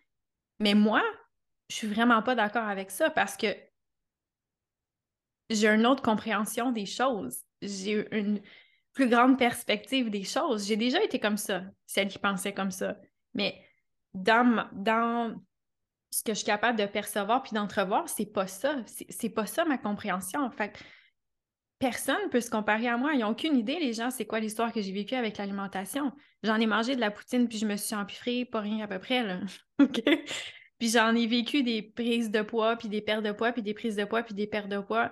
[0.60, 1.02] Mais moi,
[1.70, 3.48] je suis vraiment pas d'accord avec ça parce que
[5.50, 7.38] j'ai une autre compréhension des choses.
[7.62, 8.40] J'ai une,
[8.96, 10.66] plus grande perspective des choses.
[10.66, 12.96] J'ai déjà été comme ça, celle qui pensait comme ça.
[13.34, 13.60] Mais
[14.14, 15.38] dans, dans
[16.10, 18.74] ce que je suis capable de percevoir puis d'entrevoir, c'est pas ça.
[18.86, 20.50] C'est pas ça ma compréhension.
[20.50, 20.72] Fait
[21.78, 23.12] personne ne peut se comparer à moi.
[23.12, 26.10] Ils n'ont aucune idée, les gens, c'est quoi l'histoire que j'ai vécue avec l'alimentation.
[26.42, 28.98] J'en ai mangé de la poutine puis je me suis empiffrée, pas rien à peu
[28.98, 29.22] près.
[29.22, 29.40] Là.
[30.78, 33.72] Puis j'en ai vécu des prises de poids, puis des pertes de poids, puis des
[33.72, 35.10] prises de poids, puis des pertes de poids.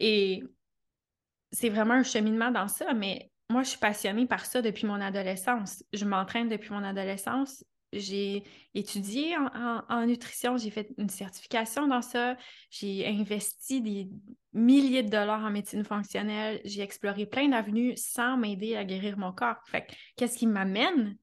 [0.00, 0.42] Et
[1.54, 5.00] c'est vraiment un cheminement dans ça, mais moi, je suis passionnée par ça depuis mon
[5.00, 5.84] adolescence.
[5.92, 7.64] Je m'entraîne depuis mon adolescence.
[7.92, 8.42] J'ai
[8.74, 9.36] étudié
[9.88, 12.36] en, nutrition, j'ai fait une certification dans ça,
[12.68, 14.08] j'ai investi des
[14.52, 19.30] milliers de dollars en médecine fonctionnelle, j'ai exploré plein d'avenues sans m'aider à guérir mon
[19.30, 19.62] corps.
[20.16, 21.16] Qu'est-ce qui m'amène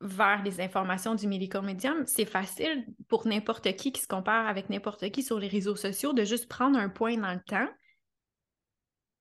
[0.00, 4.70] vers les informations du médical medium, c'est facile pour n'importe qui qui se compare avec
[4.70, 7.68] n'importe qui sur les réseaux sociaux de juste prendre un point dans le temps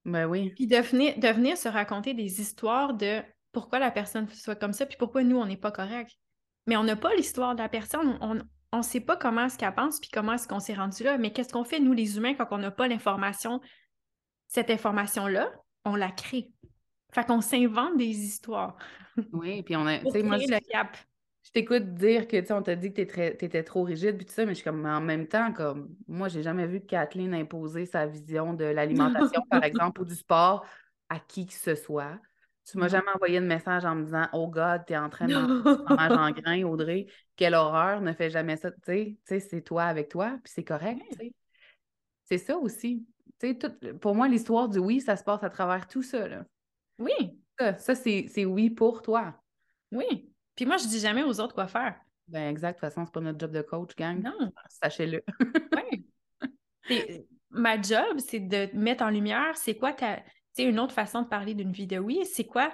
[0.05, 0.51] ben oui.
[0.55, 3.21] Puis de venir, se raconter des histoires de
[3.51, 6.11] pourquoi la personne soit comme ça, puis pourquoi nous, on n'est pas correct.
[6.67, 9.73] Mais on n'a pas l'histoire de la personne, on ne sait pas comment est-ce qu'elle
[9.73, 11.17] pense, puis comment est-ce qu'on s'est rendu là.
[11.17, 13.59] Mais qu'est-ce qu'on fait, nous, les humains, quand on n'a pas l'information,
[14.47, 15.51] cette information-là,
[15.85, 16.51] on la crée.
[17.13, 18.77] Fait qu'on s'invente des histoires.
[19.33, 19.99] Oui, puis on a.
[19.99, 20.95] Pour moi, le cap
[21.43, 24.25] je t'écoute dire que, tu sais, on t'a dit que tu étais trop rigide, puis
[24.25, 27.33] tout ça, mais je suis comme, en même temps, comme, moi, j'ai jamais vu Kathleen
[27.33, 30.65] imposer sa vision de l'alimentation, par exemple, ou du sport
[31.09, 32.19] à qui que ce soit.
[32.63, 35.33] Tu m'as jamais envoyé de message en me disant, oh God, t'es en train de
[35.33, 40.09] manger en grain, Audrey, quelle horreur, ne fais jamais ça, tu sais, c'est toi avec
[40.09, 41.33] toi, puis c'est correct, tu sais.
[42.25, 43.05] C'est ça aussi.
[43.39, 46.27] Tu sais, tout, pour moi, l'histoire du oui, ça se passe à travers tout ça,
[46.27, 46.45] là.
[46.99, 47.11] Oui.
[47.59, 49.35] Ça, ça c'est oui pour toi.
[49.91, 50.30] Oui.
[50.55, 51.99] Puis moi, je dis jamais aux autres quoi faire.
[52.27, 54.21] Ben exact, de toute façon, c'est pas notre job de coach, gang.
[54.21, 54.51] Non.
[54.69, 55.23] Sachez-le.
[55.75, 56.07] oui.
[57.49, 60.21] Ma job, c'est de mettre en lumière c'est quoi ta,
[60.53, 62.73] sais, une autre façon de parler d'une vie de oui, c'est quoi?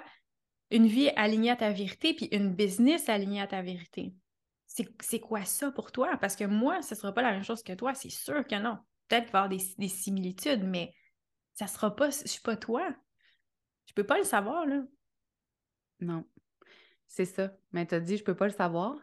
[0.70, 4.14] Une vie alignée à ta vérité, puis une business alignée à ta vérité.
[4.66, 6.16] C'est quoi ça pour toi?
[6.18, 8.54] Parce que moi, ce ne sera pas la même chose que toi, c'est sûr que
[8.54, 8.78] non.
[9.08, 9.48] Peut-être qu'il va y avoir
[9.78, 10.94] des, similitudes, mais
[11.54, 12.86] ça ne sera pas, je ne suis pas toi.
[13.86, 14.82] Je ne peux pas le savoir, là.
[16.00, 16.24] Non.
[17.08, 17.50] C'est ça.
[17.72, 18.96] Mais tu as dit, je ne peux pas le savoir.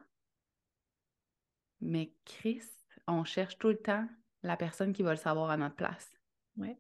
[1.82, 4.08] Mais Christ, on cherche tout le temps
[4.44, 6.10] la personne qui va le savoir à notre place.
[6.58, 6.78] Oui.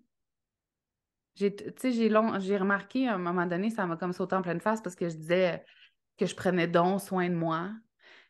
[1.35, 1.53] J'ai,
[1.83, 4.81] j'ai, long, j'ai remarqué à un moment donné, ça m'a comme sauté en pleine face
[4.81, 5.65] parce que je disais
[6.17, 7.71] que je prenais donc soin de moi.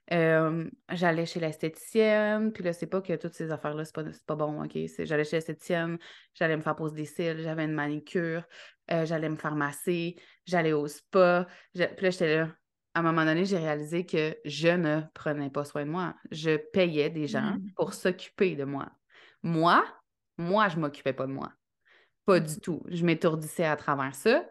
[0.09, 4.63] j'allais chez l'esthéticienne, puis là, c'est pas que toutes ces affaires-là, c'est pas, pas bon,
[4.63, 4.75] OK?
[4.99, 5.99] j'allais chez l'esthéticienne,
[6.33, 8.43] j'allais me faire poser des cils, j'avais une manicure,
[8.91, 10.15] euh, j'allais me faire masser,
[10.45, 11.47] j'allais au spa.
[11.73, 12.55] puis là, j'étais là,
[12.95, 16.15] à un moment donné, j'ai réalisé que je ne prenais pas soin de moi.
[16.31, 17.73] Je payais des gens mmh.
[17.75, 18.89] pour s'occuper de moi.
[19.43, 19.85] Moi,
[20.37, 21.51] moi, je m'occupais pas de moi.
[22.25, 22.81] Pas du tout.
[22.87, 24.45] Je m'étourdissais à travers ça.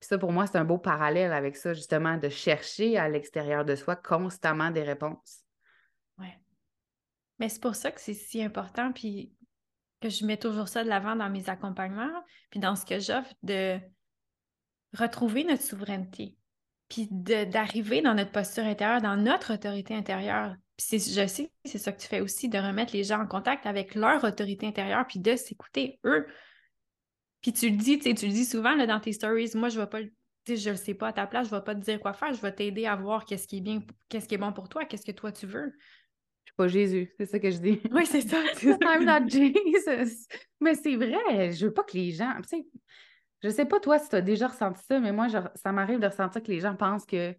[0.00, 3.66] Puis ça, pour moi, c'est un beau parallèle avec ça, justement, de chercher à l'extérieur
[3.66, 5.44] de soi constamment des réponses.
[6.18, 6.28] Oui.
[7.38, 9.34] Mais c'est pour ça que c'est si important, puis
[10.00, 13.32] que je mets toujours ça de l'avant dans mes accompagnements, puis dans ce que j'offre,
[13.42, 13.78] de
[14.94, 16.34] retrouver notre souveraineté
[16.88, 20.54] puis d'arriver dans notre posture intérieure, dans notre autorité intérieure.
[20.76, 23.66] Puis je sais c'est ça que tu fais aussi, de remettre les gens en contact
[23.66, 26.26] avec leur autorité intérieure, puis de s'écouter eux.
[27.40, 29.86] Puis tu le dis, tu le dis souvent là, dans tes stories, moi je vais
[29.86, 30.00] pas
[30.46, 32.40] je le sais pas à ta place, je vais pas te dire quoi faire, je
[32.40, 35.06] vais t'aider à voir qu'est-ce qui est bien, qu'est-ce qui est bon pour toi, qu'est-ce
[35.06, 35.72] que toi tu veux.
[36.44, 37.80] Je suis pas Jésus, c'est ça que je dis.
[37.90, 38.36] Oui, c'est ça.
[38.62, 40.26] I'm not Jesus.
[40.60, 42.34] Mais c'est vrai, je veux pas que les gens,
[43.44, 46.06] je sais pas toi si tu as déjà ressenti ça, mais moi, ça m'arrive de
[46.06, 47.36] ressentir que les gens pensent que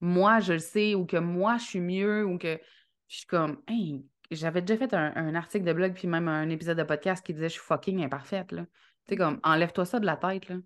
[0.00, 2.60] moi, je le sais ou que moi, je suis mieux ou que
[3.08, 6.78] je suis comme, hey, j'avais déjà fait un, article de blog puis même un épisode
[6.78, 8.52] de podcast qui disait je suis fucking imparfaite.
[8.52, 8.66] Là.
[9.04, 10.48] Tu sais, comme, enlève-toi ça de la tête.
[10.48, 10.58] Là.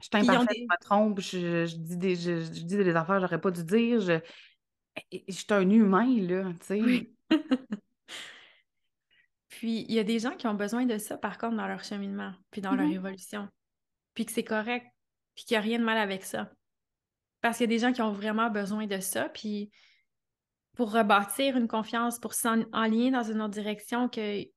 [0.00, 3.40] Je suis imparfaite, je me trompe, je, dis des, je, dis des affaires que j'aurais
[3.40, 4.00] pas dû dire.
[4.00, 4.18] Je,
[5.12, 6.82] je suis un humain, là, tu sais.
[6.82, 7.16] Oui.
[9.54, 11.84] Puis, il y a des gens qui ont besoin de ça, par contre, dans leur
[11.84, 12.94] cheminement, puis dans leur mm-hmm.
[12.94, 13.48] évolution.
[14.14, 14.84] Puis que c'est correct,
[15.36, 16.50] puis qu'il n'y a rien de mal avec ça.
[17.40, 19.70] Parce qu'il y a des gens qui ont vraiment besoin de ça, puis
[20.76, 24.50] pour rebâtir une confiance, pour s'enligner dans une autre direction, qu'ils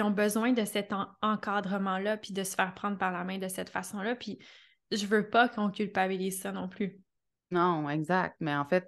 [0.00, 3.70] ont besoin de cet encadrement-là, puis de se faire prendre par la main de cette
[3.70, 4.14] façon-là.
[4.14, 4.38] Puis
[4.92, 7.00] je veux pas qu'on culpabilise ça non plus.
[7.50, 8.36] Non, exact.
[8.38, 8.86] Mais en fait,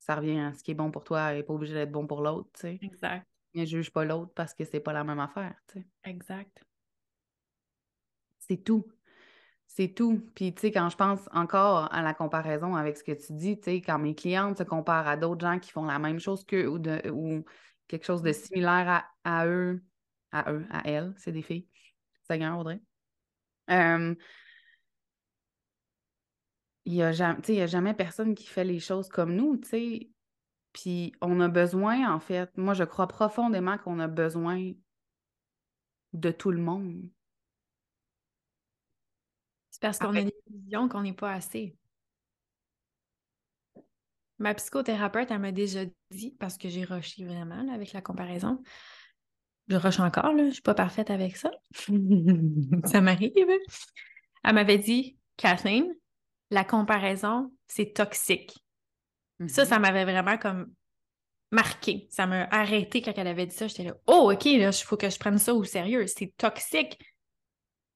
[0.00, 2.20] ça revient à ce qui est bon pour toi et pas obligé d'être bon pour
[2.20, 2.78] l'autre, tu sais.
[2.82, 3.26] Exact.
[3.54, 5.86] Ne juge pas l'autre parce que c'est pas la même affaire, tu sais.
[6.04, 6.64] Exact.
[8.38, 8.86] C'est tout.
[9.66, 10.22] C'est tout.
[10.34, 13.58] Puis, tu sais, quand je pense encore à la comparaison avec ce que tu dis,
[13.58, 16.44] tu sais, quand mes clientes se comparent à d'autres gens qui font la même chose
[16.44, 17.44] qu'eux ou, de, ou
[17.86, 19.82] quelque chose de similaire à, eux,
[20.32, 21.68] à eux, à elles, c'est des filles.
[22.22, 22.80] Seigneur, Audrey.
[23.68, 24.16] il
[26.86, 30.10] n'y a, a, jamais personne qui fait les choses comme nous, tu sais.
[30.72, 34.72] Puis on a besoin, en fait, moi je crois profondément qu'on a besoin
[36.12, 37.08] de tout le monde.
[39.70, 41.76] C'est parce qu'on a une vision qu'on n'est pas assez.
[44.38, 48.62] Ma psychothérapeute, elle m'a déjà dit, parce que j'ai rushé vraiment avec la comparaison.
[49.68, 51.50] Je rush encore, là, je suis pas parfaite avec ça.
[52.84, 53.32] ça m'arrive.
[54.44, 55.92] Elle m'avait dit, Kathleen,
[56.50, 58.64] la comparaison, c'est toxique.
[59.46, 59.80] Ça, ça mm-hmm.
[59.80, 60.72] m'avait vraiment comme
[61.50, 62.08] marqué.
[62.10, 63.68] Ça m'a arrêté quand elle avait dit ça.
[63.68, 66.06] J'étais là, oh, OK, il faut que je prenne ça au sérieux.
[66.06, 66.98] C'est toxique.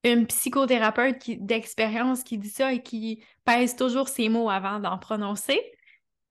[0.04, 5.60] Une psychothérapeute d'expérience qui dit ça et qui pèse toujours ses mots avant d'en prononcer,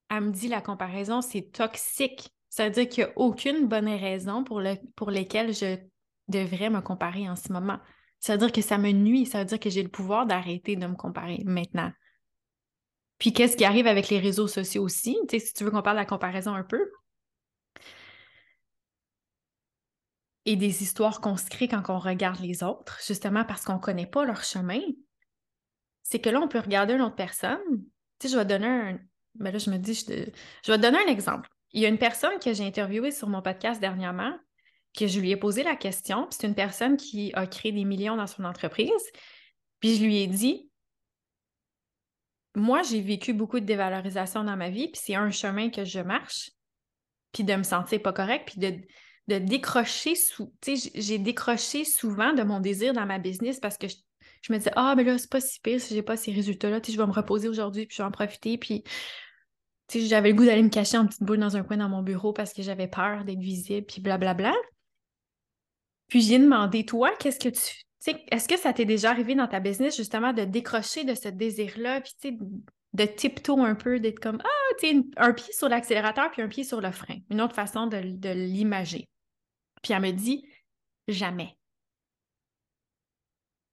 [0.10, 2.30] elle me dit la comparaison, c'est toxique.
[2.50, 5.78] Ça veut dire qu'il n'y a aucune bonne raison pour, le, pour lesquelles je
[6.28, 7.80] devrais me comparer en ce moment.
[8.20, 9.26] Ça veut dire que ça me nuit.
[9.26, 11.92] Ça veut dire que j'ai le pouvoir d'arrêter de me comparer maintenant.
[13.22, 15.16] Puis qu'est-ce qui arrive avec les réseaux sociaux aussi?
[15.30, 16.92] Tu sais, si tu veux qu'on parle de la comparaison un peu.
[20.46, 23.80] Et des histoires qu'on se crée quand on regarde les autres, justement parce qu'on ne
[23.80, 24.82] connaît pas leur chemin.
[26.02, 27.60] C'est que là, on peut regarder une autre personne.
[28.18, 29.00] Tu sais, je vais donner un.
[29.36, 30.26] Ben là, je me dis, je,
[30.66, 31.48] je vais te donner un exemple.
[31.74, 34.36] Il y a une personne que j'ai interviewée sur mon podcast dernièrement,
[34.98, 36.26] que je lui ai posé la question.
[36.32, 39.12] C'est une personne qui a créé des millions dans son entreprise.
[39.80, 40.71] Puis je lui ai dit,
[42.56, 46.00] moi, j'ai vécu beaucoup de dévalorisation dans ma vie, puis c'est un chemin que je
[46.00, 46.52] marche,
[47.32, 48.82] puis de me sentir pas correct, puis de,
[49.28, 53.78] de décrocher, sous, tu sais, j'ai décroché souvent de mon désir dans ma business parce
[53.78, 56.32] que je, me disais, ah, mais là, c'est pas si pire si j'ai pas ces
[56.32, 58.84] résultats-là, tu sais, je vais me reposer aujourd'hui, puis je vais en profiter, puis
[59.88, 61.90] tu sais, j'avais le goût d'aller me cacher en petite boule dans un coin dans
[61.90, 64.54] mon bureau parce que j'avais peur d'être visible, puis blablabla.
[66.08, 69.60] Puis j'ai demandé, toi, qu'est-ce que tu est-ce que ça t'est déjà arrivé dans ta
[69.60, 72.38] business justement de décrocher de ce désir-là, puis tu
[72.94, 76.48] de tiptoe un peu, d'être comme Ah, tu sais, un pied sur l'accélérateur puis un
[76.48, 77.20] pied sur le frein.
[77.30, 79.08] Une autre façon de, l'imager.
[79.82, 80.46] Puis elle me dit
[81.08, 81.58] Jamais.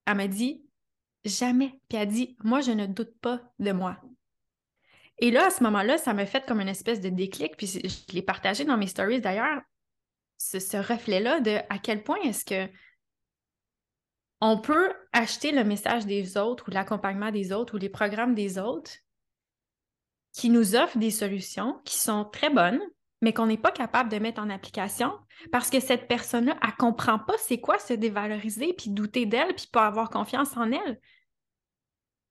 [0.05, 0.63] Elle me dit
[1.25, 1.79] Jamais.
[1.89, 3.99] Puis elle dit Moi, je ne doute pas de moi.
[5.17, 8.13] Et là, à ce moment-là, ça m'a fait comme une espèce de déclic, puis je
[8.13, 9.61] l'ai partagé dans mes stories d'ailleurs,
[10.37, 12.71] ce reflet-là de à quel point est-ce que
[14.41, 18.57] on peut acheter le message des autres ou l'accompagnement des autres ou les programmes des
[18.57, 18.91] autres
[20.33, 22.79] qui nous offrent des solutions qui sont très bonnes,
[23.21, 25.13] mais qu'on n'est pas capable de mettre en application
[25.51, 29.55] parce que cette personne-là, elle ne comprend pas c'est quoi se dévaloriser, puis douter d'elle,
[29.55, 30.99] puis pas avoir confiance en elle.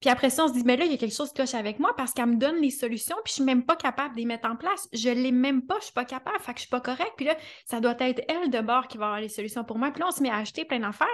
[0.00, 1.54] Puis après ça, on se dit, mais là, il y a quelque chose qui cloche
[1.54, 4.20] avec moi parce qu'elle me donne les solutions, puis je suis même pas capable de
[4.20, 4.88] les mettre en place.
[4.92, 7.14] Je l'ai même pas, je suis pas capable, fait que je suis pas correcte.
[7.16, 7.36] Puis là,
[7.66, 9.90] ça doit être elle de bord qui va avoir les solutions pour moi.
[9.90, 11.08] Puis là, on se met à acheter plein d'affaires.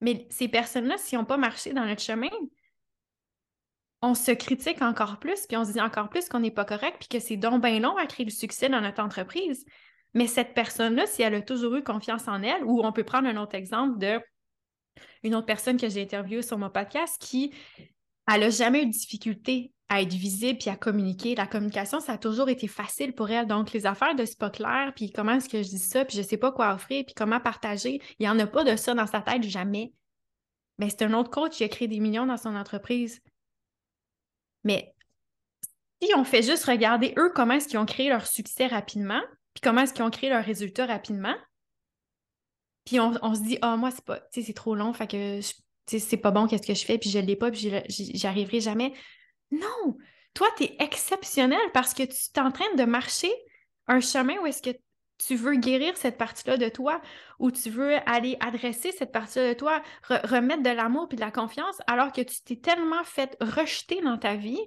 [0.00, 2.30] Mais ces personnes-là, s'ils n'ont pas marché dans notre chemin,
[4.02, 6.96] on se critique encore plus, puis on se dit encore plus qu'on n'est pas correct,
[7.00, 9.64] puis que c'est donc bien long à créer le succès dans notre entreprise.
[10.14, 13.28] Mais cette personne-là, si elle a toujours eu confiance en elle, ou on peut prendre
[13.28, 14.20] un autre exemple de
[15.22, 17.54] une autre personne que j'ai interviewée sur mon podcast qui,
[18.32, 21.34] elle n'a jamais eu de difficulté à être visible puis à communiquer.
[21.34, 23.46] La communication, ça a toujours été facile pour elle.
[23.46, 26.16] Donc, les affaires de c'est pas clair, puis comment est-ce que je dis ça, puis
[26.16, 28.94] je sais pas quoi offrir, puis comment partager, il n'y en a pas de ça
[28.94, 29.92] dans sa tête jamais.
[30.78, 33.20] Mais c'est un autre coach qui a créé des millions dans son entreprise.
[34.62, 34.94] Mais
[36.00, 39.20] si on fait juste regarder eux comment est-ce qu'ils ont créé leur succès rapidement,
[39.54, 41.34] puis comment est-ce qu'ils ont créé leurs résultats rapidement,
[42.84, 45.40] puis on, se dit, ah, moi, c'est pas, c'est trop long, fait que
[45.86, 48.92] c'est pas bon, qu'est-ce que je fais, puis je l'ai pas, puis j'y arriverai jamais.
[49.50, 49.96] Non!
[50.34, 53.32] Toi, tu es exceptionnel parce que tu es en train de marcher
[53.88, 54.76] un chemin où est-ce que
[55.18, 57.00] tu veux guérir cette partie-là de toi,
[57.38, 61.30] ou tu veux aller adresser cette partie-là de toi, remettre de l'amour et de la
[61.30, 64.60] confiance, alors que tu t'es tellement fait rejeter dans ta vie,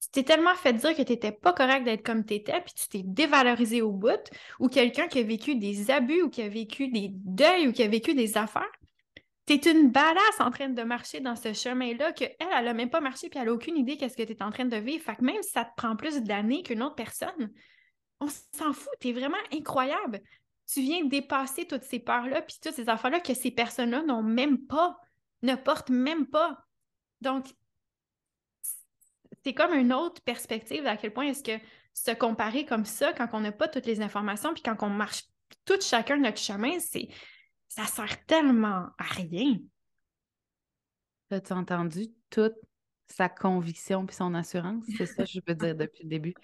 [0.00, 2.74] tu t'es tellement fait dire que tu n'étais pas correct d'être comme tu étais, puis
[2.74, 4.22] tu t'es dévalorisé au bout,
[4.60, 7.82] ou quelqu'un qui a vécu des abus, ou qui a vécu des deuils, ou qui
[7.82, 8.70] a vécu des affaires,
[9.46, 12.90] tu es une badass en train de marcher dans ce chemin-là qu'elle, elle n'a même
[12.90, 15.04] pas marché, puis elle n'a aucune idée qu'est-ce que tu es en train de vivre.
[15.04, 17.52] Fait que même si ça te prend plus d'années qu'une autre personne,
[18.20, 20.20] on s'en fout, tu es vraiment incroyable.
[20.72, 24.64] Tu viens dépasser toutes ces peurs-là, puis toutes ces affaires-là que ces personnes-là n'ont même
[24.66, 24.96] pas,
[25.42, 26.58] ne portent même pas.
[27.20, 27.46] Donc,
[29.44, 31.64] c'est comme une autre perspective à quel point est-ce que
[31.94, 35.24] se comparer comme ça, quand on n'a pas toutes les informations, puis quand on marche
[35.64, 37.08] tout chacun notre chemin, c'est
[37.74, 39.56] ça sert tellement à rien.
[41.30, 42.54] As-tu entendu toute
[43.08, 44.84] sa conviction puis son assurance?
[44.98, 46.34] C'est ça que je veux dire depuis le début.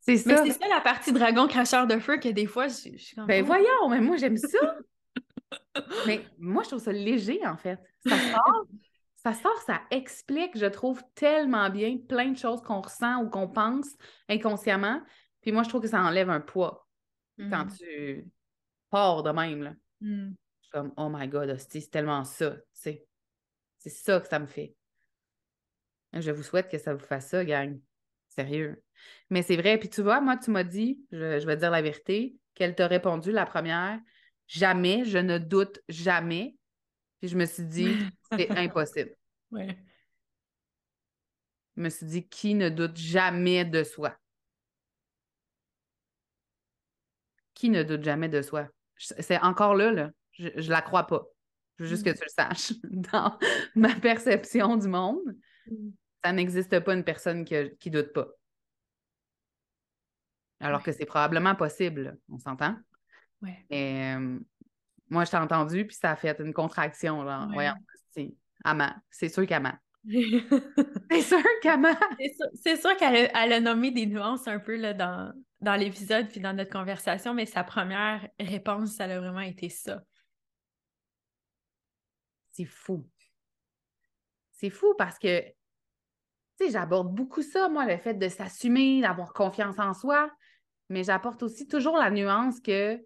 [0.00, 0.42] C'est ça.
[0.42, 3.26] c'est ça la partie dragon cracheur de feu que des fois, je, suis comme.
[3.26, 3.46] Ben oh.
[3.46, 4.78] voyons, mais moi, j'aime ça.
[6.06, 7.78] mais moi, je trouve ça léger, en fait.
[8.06, 8.66] Ça sort,
[9.16, 13.48] ça sort, ça explique, je trouve, tellement bien plein de choses qu'on ressent ou qu'on
[13.48, 13.88] pense
[14.30, 15.02] inconsciemment.
[15.42, 16.88] Puis moi, je trouve que ça enlève un poids
[17.38, 17.76] quand mm.
[17.76, 18.30] tu
[18.88, 19.62] pars de même.
[19.62, 19.74] Là.
[20.00, 20.30] Mm.
[20.72, 23.06] Je suis comme, oh my God, c'est tellement ça, tu sais.
[23.78, 24.76] C'est ça que ça me fait.
[26.12, 27.80] Je vous souhaite que ça vous fasse ça, gang.
[28.28, 28.82] Sérieux.
[29.30, 29.78] Mais c'est vrai.
[29.78, 33.32] Puis tu vois, moi, tu m'as dit, je, vais dire la vérité, qu'elle t'a répondu
[33.32, 33.98] la première,
[34.46, 36.56] jamais, je ne doute jamais.
[37.20, 37.96] Puis je me suis dit,
[38.38, 39.16] c'est impossible.
[39.50, 39.76] Ouais.
[41.76, 44.16] Je me suis dit, qui ne doute jamais de soi?
[47.54, 48.68] Qui ne doute jamais de soi?
[48.96, 50.10] C'est encore là, là.
[50.32, 51.24] Je, ne la crois pas.
[51.78, 52.14] Je veux juste que mm.
[52.14, 52.72] tu le saches.
[53.12, 53.38] Dans
[53.74, 55.90] ma perception du monde, mm.
[56.24, 58.28] ça n'existe pas une personne qui, qui doute pas.
[60.60, 62.76] Alors que c'est probablement possible, on s'entend?
[63.40, 63.52] Oui.
[63.70, 64.16] Mais
[65.10, 67.24] moi, je t'ai entendu, puis ça a fait une contraction.
[67.24, 67.74] Genre, Voyons,
[68.10, 68.32] c'est
[68.64, 68.92] Amant.
[69.10, 69.74] C'est sûr qu'Amant.
[71.10, 71.96] c'est sûr qu'Amant.
[72.54, 76.52] C'est sûr, qu'elle a, nommé des nuances un peu là, dans, dans l'épisode puis dans
[76.52, 80.02] notre conversation, mais sa première réponse, ça a vraiment été ça.
[82.52, 83.06] C'est fou.
[84.52, 89.32] C'est fou parce que, tu sais, j'aborde beaucoup ça, moi, le fait de s'assumer, d'avoir
[89.32, 90.30] confiance en soi
[90.90, 93.00] mais j'apporte aussi toujours la nuance que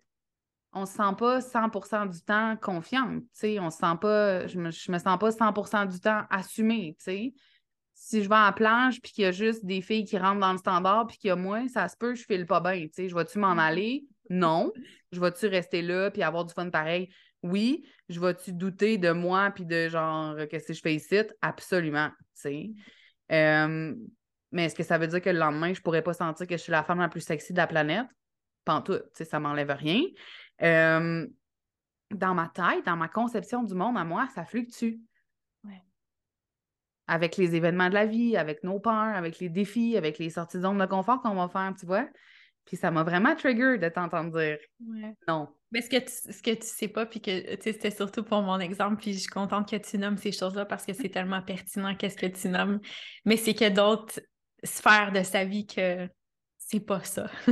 [0.72, 3.22] on ne se sent pas 100% du temps confiante,
[3.61, 8.28] on se sent pas, je me, me sens pas 100% du temps assumée, Si je
[8.28, 11.07] vais en plage puis qu'il y a juste des filles qui rentrent dans le standard
[11.07, 13.38] puis qu'il y a moins, ça se peut, je file pas bien, tu Je vais-tu
[13.38, 13.59] m'en mm-hmm.
[13.61, 14.05] aller?
[14.30, 14.72] Non.
[15.12, 17.09] Je vais-tu rester là puis avoir du fun pareil?
[17.45, 17.86] Oui.
[18.09, 21.20] Je vais-tu douter de moi puis de genre, qu'est-ce que je fais ici?
[21.42, 22.74] Absolument, tu
[23.32, 23.95] euh,
[24.53, 26.57] mais est-ce que ça veut dire que le lendemain, je ne pourrais pas sentir que
[26.57, 28.07] je suis la femme la plus sexy de la planète?
[28.64, 30.03] Pas en tout, ça ne m'enlève rien.
[30.62, 31.26] Euh,
[32.11, 34.97] dans ma tête, dans ma conception du monde à moi, ça fluctue.
[35.64, 35.82] Ouais.
[37.09, 40.59] Avec les événements de la vie, avec nos peurs, avec les défis, avec les sorties
[40.59, 42.09] de zone de confort qu'on va faire, tu vois.
[42.64, 45.14] Puis ça m'a vraiment trigger de t'entendre dire Ouais.
[45.28, 45.49] non.
[45.74, 48.60] Mais ce que tu, ce que tu sais pas, puis que c'était surtout pour mon
[48.60, 51.94] exemple, puis je suis contente que tu nommes ces choses-là parce que c'est tellement pertinent
[51.96, 52.80] qu'est-ce que tu nommes.
[53.24, 54.20] Mais c'est que d'autres
[54.62, 56.08] sphères de sa vie que
[56.58, 57.28] c'est pas ça.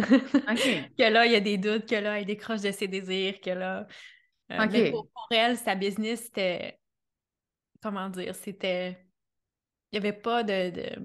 [0.96, 3.50] Que là, il y a des doutes, que là, elle décroche de ses désirs, que
[3.50, 3.80] là.
[4.52, 6.78] euh, mais pour, pour elle, sa business, c'était.
[7.82, 8.34] Comment dire?
[8.36, 9.04] C'était.
[9.90, 10.70] Il n'y avait pas de.
[10.70, 10.96] de-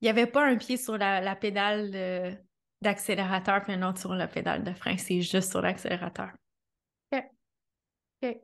[0.00, 2.36] Il n'y avait pas un pied sur la, la pédale de-
[2.82, 4.96] d'accélérateur puis un autre sur la pédale de frein.
[4.96, 6.30] C'est juste sur l'accélérateur.
[8.22, 8.36] OK.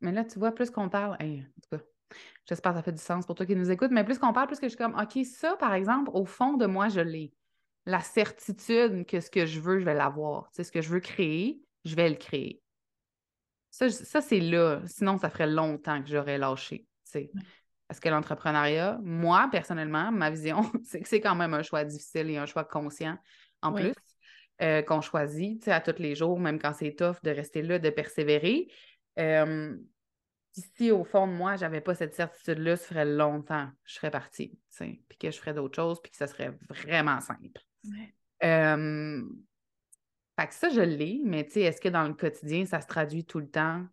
[0.00, 1.84] Mais là, tu vois, plus qu'on parle, hey, en tout cas,
[2.48, 4.46] j'espère que ça fait du sens pour toi qui nous écoutes, mais plus qu'on parle,
[4.46, 7.32] plus que je suis comme, OK, ça, par exemple, au fond de moi, je l'ai.
[7.86, 10.50] La certitude que ce que je veux, je vais l'avoir.
[10.50, 12.62] Tu sais, ce que je veux créer, je vais le créer.
[13.70, 14.82] Ça, ça c'est là.
[14.86, 16.86] Sinon, ça ferait longtemps que j'aurais lâché.
[17.04, 17.30] tu sais.
[17.90, 22.30] Parce que l'entrepreneuriat, moi, personnellement, ma vision, c'est que c'est quand même un choix difficile
[22.30, 23.18] et un choix conscient
[23.62, 23.82] en Oui.
[23.82, 23.94] plus
[24.62, 27.62] euh, qu'on choisit tu sais, à tous les jours, même quand c'est tough, de rester
[27.62, 28.68] là, de persévérer.
[29.18, 29.76] Euh,
[30.52, 34.12] si au fond de moi, j'avais pas cette certitude-là, ça ferait longtemps que je serais
[34.12, 37.60] partie, tu sais, puis que je ferais d'autres choses, puis que ça serait vraiment simple.
[38.44, 39.20] Euh,
[40.38, 42.86] Fait que ça, je l'ai, mais tu sais, est-ce que dans le quotidien, ça se
[42.86, 43.84] traduit tout le temps,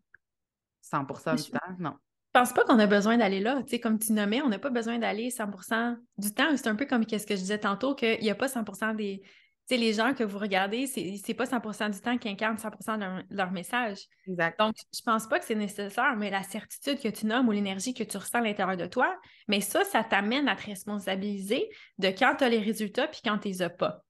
[0.81, 1.75] 100% du Je- temps?
[1.79, 1.97] Non.
[2.38, 3.63] Je pense pas qu'on a besoin d'aller là.
[3.63, 6.55] Tu sais, comme tu nommais, on n'a pas besoin d'aller 100% du temps.
[6.55, 9.23] C'est un peu comme qu'est-ce que je disais tantôt, qu'il n'y a pas 100% des...
[9.23, 9.29] Tu
[9.69, 12.97] sais, les gens que vous regardez, c'est c'est pas 100% du temps qui incarnent 100%
[12.97, 14.01] de leur, leur message.
[14.27, 14.59] Exact.
[14.59, 17.95] Donc, je pense pas que c'est nécessaire, mais la certitude que tu nommes ou l'énergie
[17.95, 19.17] que tu ressens à l'intérieur de toi,
[19.47, 21.67] mais ça, ça t'amène à te responsabiliser
[21.97, 24.03] de quand tu as les résultats puis quand tu les as pas.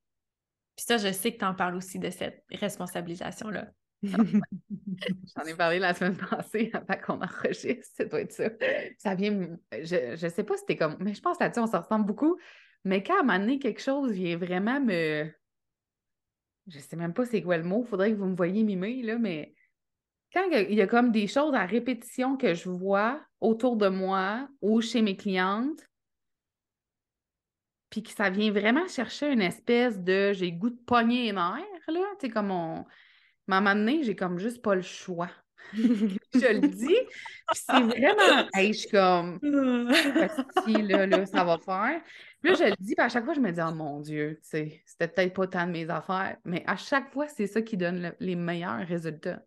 [0.76, 3.68] Puis ça, je sais que tu en parles aussi de cette responsabilisation-là.
[4.02, 8.48] J'en ai parlé la semaine passée avant qu'on enregistre, ça doit être ça.
[8.98, 11.76] Ça vient, je, je sais pas si c'était comme, mais je pense là-dessus, on se
[11.76, 12.38] ressemble beaucoup.
[12.84, 15.28] Mais quand à un moment donné, quelque chose vient vraiment me.
[16.68, 19.18] Je sais même pas c'est quoi le mot, faudrait que vous me voyiez mimer, là,
[19.18, 19.54] mais
[20.32, 24.48] quand il y a comme des choses à répétition que je vois autour de moi
[24.60, 25.88] ou chez mes clientes,
[27.90, 31.64] puis que ça vient vraiment chercher une espèce de j'ai goût de pogner les nerfs,
[31.88, 32.84] là, tu sais, comme on.
[33.48, 35.30] Mais à un moment donné, j'ai comme juste pas le choix.
[35.74, 38.48] je le dis, puis c'est vraiment.
[38.54, 39.38] Hey, je suis comme.
[40.64, 42.00] Si, là, là, ça va faire.
[42.40, 44.38] Puis là, je le dis, puis à chaque fois, je me dis, oh mon Dieu,
[44.42, 47.60] tu sais, c'était peut-être pas tant de mes affaires, mais à chaque fois, c'est ça
[47.62, 49.42] qui donne le- les meilleurs résultats.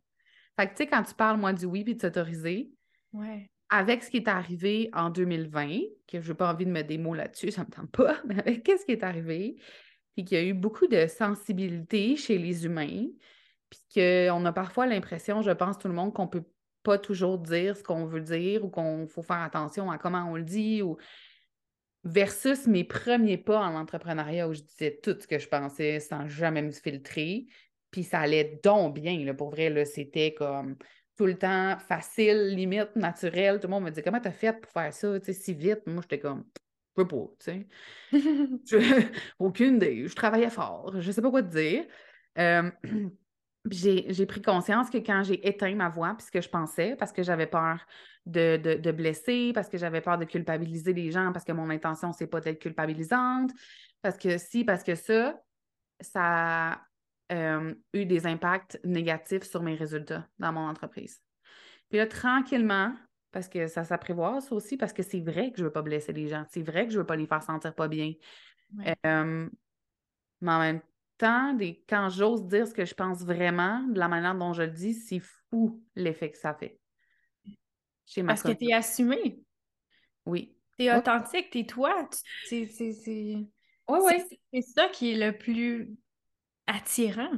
[0.60, 2.72] Fait que, tu sais, quand tu parles, moi, du oui puis de s'autoriser,
[3.14, 3.50] Ouais.
[3.70, 6.98] avec ce qui est arrivé en 2020, que je n'ai pas envie de mettre des
[6.98, 9.56] mots là-dessus, ça ne me tente pas, mais avec qu'est-ce qui est arrivé,
[10.16, 13.06] puis qu'il y a eu beaucoup de sensibilité chez les humains,
[13.72, 16.44] puis qu'on a parfois l'impression, je pense, tout le monde, qu'on peut
[16.84, 20.36] pas toujours dire ce qu'on veut dire ou qu'on faut faire attention à comment on
[20.38, 20.98] le dit ou
[22.04, 26.28] versus mes premiers pas en entrepreneuriat où je disais tout ce que je pensais sans
[26.28, 27.48] jamais me filtrer.
[27.92, 30.78] Puis ça allait donc bien, là, pour vrai, là, c'était comme
[31.18, 33.60] tout le temps facile, limite, naturel.
[33.60, 35.86] Tout le monde me disait Comment t'as fait pour faire ça tu sais, si vite?
[35.88, 36.46] Moi, j'étais comme
[36.98, 37.68] Je peux pas, tu sais.
[38.66, 40.08] Je- Aucune idée.
[40.08, 41.00] Je travaillais fort.
[41.00, 41.86] Je sais pas quoi te dire.
[42.38, 42.72] Euh,
[43.70, 47.12] j'ai, pris conscience que quand j'ai éteint ma voix, puis ce que je pensais, parce
[47.12, 47.86] que j'avais peur
[48.26, 51.70] de, de, de blesser, parce que j'avais peur de culpabiliser les gens, parce que mon
[51.70, 53.52] intention, c'est pas d'être culpabilisante,
[54.02, 55.40] parce que si, parce que ça,
[56.00, 56.82] ça a
[57.32, 61.22] euh, eu des impacts négatifs sur mes résultats dans mon entreprise.
[61.90, 62.96] Puis là, tranquillement,
[63.32, 66.14] parce que ça s'apprivoise ça aussi, parce que c'est vrai que je veux pas blesser
[66.14, 68.14] les gens, c'est vrai que je veux pas les faire sentir pas bien.
[68.76, 68.96] Ouais.
[69.06, 69.48] Euh,
[70.42, 70.88] mais en même temps,
[71.58, 74.72] des, quand j'ose dire ce que je pense vraiment, de la manière dont je le
[74.72, 76.80] dis, c'est fou l'effet que ça fait.
[78.06, 78.74] Chez ma Parce que tu es communauté.
[78.74, 79.40] assumé,
[80.26, 80.58] Oui.
[80.78, 80.98] tu es Ouais.
[80.98, 82.10] authentique, tu es toi.
[82.46, 82.68] C'est
[83.88, 84.14] Oui, oui.
[84.54, 85.96] c'est- ça qui est le plus
[86.68, 87.32] attirant.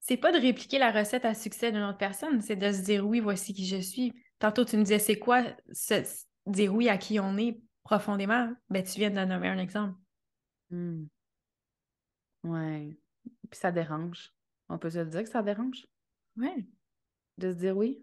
[0.00, 3.06] C'est pas de répliquer la recette à succès d'une autre personne, c'est de se dire
[3.06, 4.12] oui, voici qui je suis.
[4.38, 8.52] Tantôt, tu me disais, c'est quoi se- dire oui à qui on est profondément?
[8.70, 9.94] Ben, tu viens de nommer un exemple.
[10.70, 11.04] Hmm.
[12.44, 12.96] Ouais.
[13.50, 14.32] Puis ça dérange.
[14.68, 15.86] On peut se dire que ça dérange?
[16.36, 16.66] Ouais.
[17.38, 18.02] de se dire oui?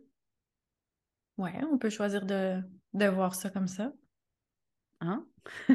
[1.38, 2.62] Ouais, on peut choisir de,
[2.94, 3.94] de voir ça comme ça.
[5.02, 5.26] Hein?
[5.68, 5.74] tu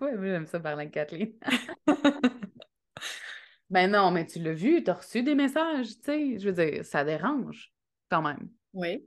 [0.00, 1.32] vois, moi, j'aime ça parler avec Kathleen.
[3.70, 6.38] ben non, mais tu l'as vu, tu as reçu des messages, tu sais.
[6.38, 7.72] Je veux dire, ça dérange
[8.08, 8.48] quand même.
[8.72, 9.04] Oui.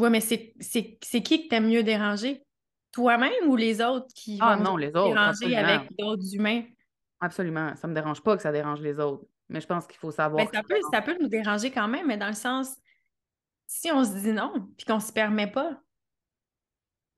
[0.00, 2.42] Ouais, mais c'est qui que t'aimes mieux déranger?
[2.92, 5.58] Toi-même ou les autres qui Ah vont non, les autres, déranger absolument.
[5.60, 6.64] avec d'autres humains?
[7.20, 7.76] Absolument.
[7.76, 9.26] Ça me dérange pas que ça dérange les autres.
[9.48, 10.44] Mais je pense qu'il faut savoir.
[10.44, 12.76] Ben, ça peut, ça peut nous déranger quand même, mais dans le sens,
[13.66, 15.82] si on se dit non, puis qu'on se permet pas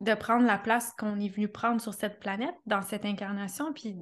[0.00, 3.96] de prendre la place qu'on est venu prendre sur cette planète, dans cette incarnation, puis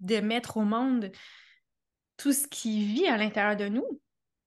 [0.00, 1.10] de mettre au monde
[2.16, 4.00] tout ce qui vit à l'intérieur de nous,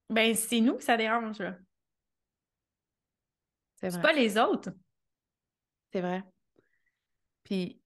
[0.09, 1.43] ben c'est nous que ça dérange.
[3.75, 4.71] C'est pas les autres.
[5.91, 6.23] C'est vrai.
[7.43, 7.79] Puis,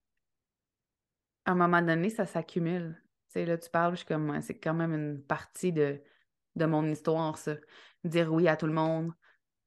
[1.44, 3.01] à un moment donné, ça s'accumule.
[3.32, 6.02] Tu sais, là, tu parles, je suis comme, c'est quand même une partie de,
[6.54, 7.56] de mon histoire, ça.
[8.04, 9.10] Dire oui à tout le monde,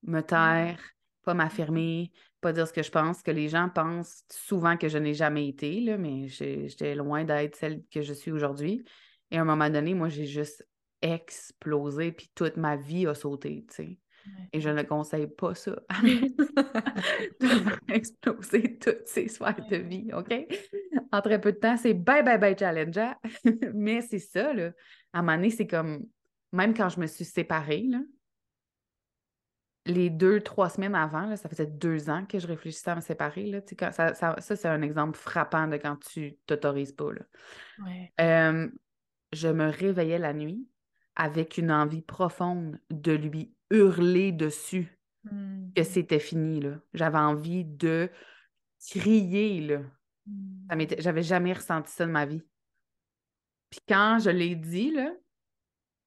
[0.04, 0.80] me taire,
[1.24, 2.12] pas m'affirmer,
[2.42, 5.48] pas dire ce que je pense, que les gens pensent souvent que je n'ai jamais
[5.48, 8.86] été, là, mais j'étais loin d'être celle que je suis aujourd'hui.
[9.32, 10.68] Et à un moment donné, moi, j'ai juste
[11.02, 14.00] explosé, puis toute ma vie a sauté, tu sais.
[14.54, 20.34] Et je ne conseille pas ça de faire exploser toutes ces sphères de vie, OK?
[21.12, 23.12] En très peu de temps, c'est bye, bye, bye, challenger.
[23.74, 24.72] Mais c'est ça, là.
[25.14, 26.06] À un moment donné, c'est comme,
[26.52, 28.00] même quand je me suis séparée, là,
[29.86, 33.02] les deux, trois semaines avant, là, ça faisait deux ans que je réfléchissais à me
[33.02, 33.46] séparer.
[33.46, 37.12] Là, quand, ça, ça, c'est un exemple frappant de quand tu t'autorises pas.
[37.12, 38.54] Là.
[39.32, 40.68] je me réveillais la nuit
[41.16, 45.84] avec une envie profonde de lui hurler dessus que mmh.
[45.84, 46.62] c'était fini.
[46.94, 48.10] J'avais envie de
[48.90, 49.62] crier.
[49.62, 49.82] Là.
[50.28, 50.86] Mmh.
[51.00, 52.44] J'avais jamais ressenti ça de ma vie.
[53.70, 55.12] Puis quand je l'ai dit, là,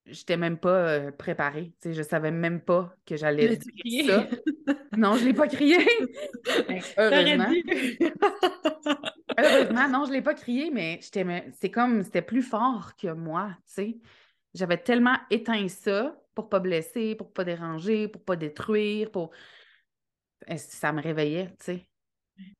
[0.06, 1.72] j'étais même pas euh, préparée.
[1.84, 4.28] Je je savais même pas que j'allais dire ça.
[4.96, 5.78] non, je l'ai pas crié.
[6.96, 7.52] Heureusement.
[9.38, 13.56] heureusement, non, je l'ai pas crié, mais c'est comme c'était plus fort que moi,
[14.54, 19.32] J'avais tellement éteint ça pour pas blesser, pour pas déranger, pour pas détruire, pour
[20.56, 21.88] ça me réveillait, tu sais.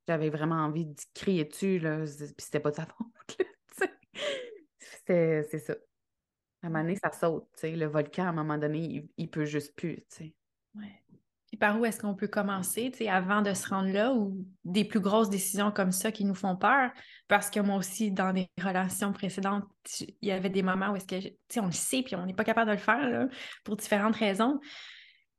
[0.09, 3.39] J'avais vraiment envie de crier dessus, là, puis c'était pas de sa faute,
[5.07, 5.75] C'est ça.
[6.61, 7.77] À un moment donné, ça saute, tu sais.
[7.77, 10.35] Le volcan, à un moment donné, il, peut juste plus, tu sais.
[10.75, 11.01] Ouais.
[11.49, 14.37] Puis par où est-ce qu'on peut commencer, tu sais, avant de se rendre là ou
[14.65, 16.91] des plus grosses décisions comme ça qui nous font peur?
[17.27, 19.65] Parce que moi aussi, dans des relations précédentes,
[20.01, 22.27] il y avait des moments où est-ce que, tu sais, on le sait, puis on
[22.27, 23.29] n'est pas capable de le faire, là,
[23.65, 24.61] pour différentes raisons.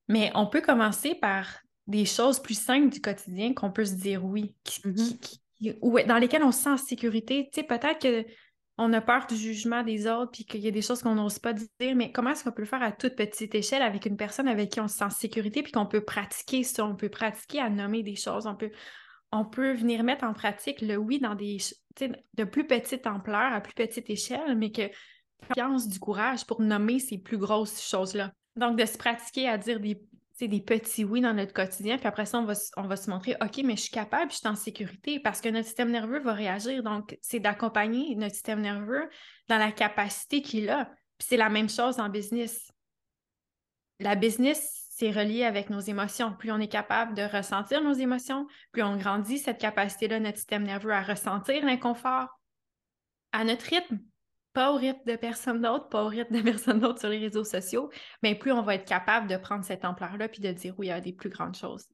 [0.07, 1.45] Mais on peut commencer par
[1.85, 6.07] des choses plus simples du quotidien qu'on peut se dire oui, mm-hmm.
[6.07, 7.49] dans lesquelles on se sent en sécurité.
[7.53, 8.25] Tu sais, peut-être que
[8.81, 11.37] on a peur du jugement des autres, puis qu'il y a des choses qu'on n'ose
[11.37, 14.15] pas dire, mais comment est-ce qu'on peut le faire à toute petite échelle avec une
[14.15, 17.09] personne avec qui on se sent en sécurité, puis qu'on peut pratiquer ça, on peut
[17.09, 18.71] pratiquer à nommer des choses, on peut,
[19.33, 21.57] on peut venir mettre en pratique le oui dans des,
[21.99, 24.89] de plus petite ampleur, à plus petite échelle, mais que
[25.45, 28.31] confiance du courage pour nommer ces plus grosses choses-là.
[28.55, 30.01] Donc, de se pratiquer à dire des
[30.47, 33.35] des petits oui dans notre quotidien, puis après ça, on va, on va se montrer,
[33.41, 36.33] OK, mais je suis capable, je suis en sécurité, parce que notre système nerveux va
[36.33, 36.83] réagir.
[36.83, 39.09] Donc, c'est d'accompagner notre système nerveux
[39.47, 40.85] dans la capacité qu'il a.
[41.17, 42.71] Puis c'est la même chose en business.
[43.99, 46.33] La business, c'est relié avec nos émotions.
[46.33, 50.63] Plus on est capable de ressentir nos émotions, plus on grandit cette capacité-là, notre système
[50.63, 52.29] nerveux, à ressentir l'inconfort
[53.31, 53.99] à notre rythme
[54.53, 57.43] pas au rythme de personne d'autre, pas au rythme de personne d'autre sur les réseaux
[57.43, 57.89] sociaux,
[58.23, 60.89] mais plus on va être capable de prendre cette ampleur-là puis de dire oui, il
[60.89, 61.87] y a des plus grandes choses.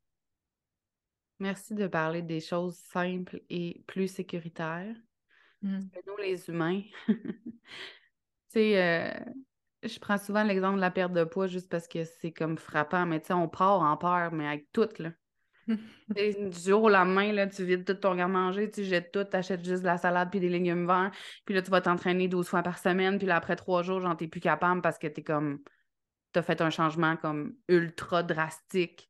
[1.40, 4.96] Merci de parler des choses simples et plus sécuritaires.
[5.62, 5.80] Mmh.
[6.08, 7.16] Nous, les humains, tu
[8.50, 9.32] sais, euh,
[9.84, 13.06] je prends souvent l'exemple de la perte de poids juste parce que c'est comme frappant,
[13.06, 15.12] mais tu sais, on part en peur, mais avec tout, là
[15.68, 19.64] du jour au lendemain, là, tu vides tout ton garde-manger, tu jettes tout, tu achètes
[19.66, 21.12] juste de la salade puis des légumes verts,
[21.46, 24.16] puis là, tu vas t'entraîner 12 fois par semaine, puis là, après trois jours, j'en
[24.16, 25.60] t'es plus capable parce que t'es comme.
[26.32, 29.10] T'as fait un changement comme ultra drastique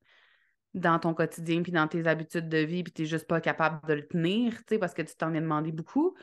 [0.76, 3.94] dans ton quotidien puis dans tes habitudes de vie, puis t'es juste pas capable de
[3.94, 6.16] le tenir, tu sais, parce que tu t'en as demandé beaucoup,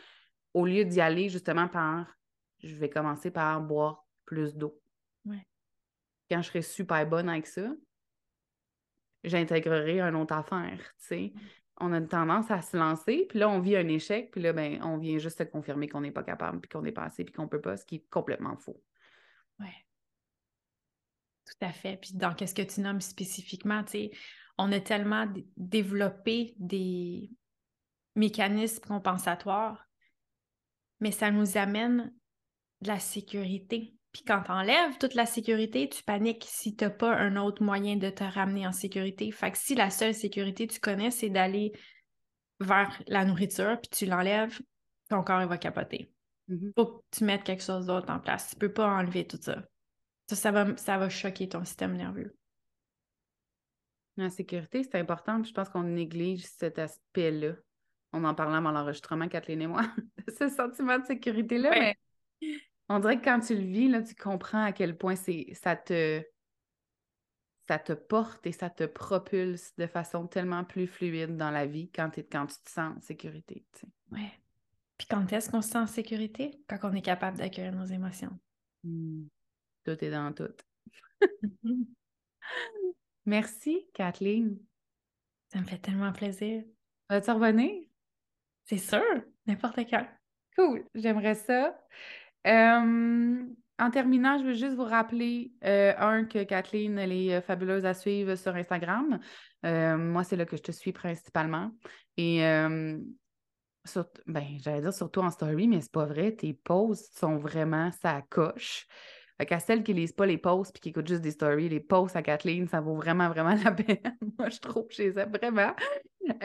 [0.54, 2.06] au lieu d'y aller justement par
[2.62, 4.80] je vais commencer par boire plus d'eau.
[6.30, 7.62] Quand je serai super bonne avec ça,
[9.24, 11.32] j'intégrerai un autre affaire, tu sais.
[11.78, 14.52] On a une tendance à se lancer, puis là, on vit un échec, puis là,
[14.52, 17.24] ben, on vient juste se confirmer qu'on n'est pas capable, puis qu'on n'est pas assez,
[17.24, 18.80] puis qu'on peut pas, ce qui est complètement faux.
[19.58, 19.70] Oui.
[21.46, 21.96] Tout à fait.
[21.96, 24.10] Puis dans qu'est-ce que tu nommes spécifiquement, tu sais,
[24.58, 27.30] on a tellement développé des
[28.14, 29.88] mécanismes compensatoires,
[31.00, 32.12] mais ça nous amène
[32.82, 33.94] de la sécurité.
[34.12, 38.10] Puis quand t'enlèves toute la sécurité, tu paniques si t'as pas un autre moyen de
[38.10, 39.30] te ramener en sécurité.
[39.30, 41.72] Fait que si la seule sécurité que tu connais, c'est d'aller
[42.60, 44.60] vers la nourriture, puis tu l'enlèves,
[45.08, 46.12] ton corps il va capoter.
[46.48, 46.72] Il mm-hmm.
[46.76, 48.50] Faut que tu mettes quelque chose d'autre en place.
[48.50, 49.64] Tu peux pas enlever tout ça.
[50.28, 52.36] Ça, ça va, ça va choquer ton système nerveux.
[54.18, 55.42] La sécurité, c'est important.
[55.42, 57.54] Je pense qu'on néglige cet aspect-là.
[58.12, 59.82] On en parlait avant l'enregistrement, Kathleen et moi,
[60.38, 61.70] ce sentiment de sécurité-là.
[61.70, 61.96] Mais
[62.88, 65.76] on dirait que quand tu le vis, là, tu comprends à quel point c'est ça
[65.76, 66.22] te
[67.68, 71.90] ça te porte et ça te propulse de façon tellement plus fluide dans la vie
[71.90, 73.64] quand, quand tu te sens en sécurité.
[73.78, 74.32] Tu Ouais.
[74.98, 76.60] Puis quand est-ce qu'on se sent en sécurité?
[76.68, 78.38] Quand on est capable d'accueillir nos émotions.
[78.84, 79.26] Hmm.
[79.84, 80.52] Tout est dans tout.
[83.24, 84.58] Merci, Kathleen.
[85.52, 86.64] Ça me fait tellement plaisir.
[87.08, 87.84] Vas-tu revenir?
[88.64, 89.02] C'est sûr,
[89.46, 90.06] n'importe quand.
[90.56, 91.78] Cool, j'aimerais ça.
[92.44, 97.84] En terminant, je veux juste vous rappeler, euh, un, que Kathleen, elle est euh, fabuleuse
[97.84, 99.18] à suivre sur Instagram.
[99.66, 101.72] Euh, moi, c'est là que je te suis principalement.
[102.16, 102.38] Et
[104.26, 106.32] ben, j'allais dire surtout en story, mais c'est pas vrai.
[106.32, 108.86] Tes posts sont vraiment ça coche.
[109.38, 111.80] Fait qu'à celles qui lisent pas les posts puis qui écoutent juste des stories, les
[111.80, 114.16] posts à Kathleen, ça vaut vraiment, vraiment la peine.
[114.38, 115.74] Moi, je trouve chez les vraiment.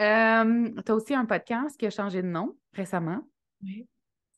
[0.00, 3.20] Euh, tu as aussi un podcast qui a changé de nom récemment.
[3.62, 3.86] Oui.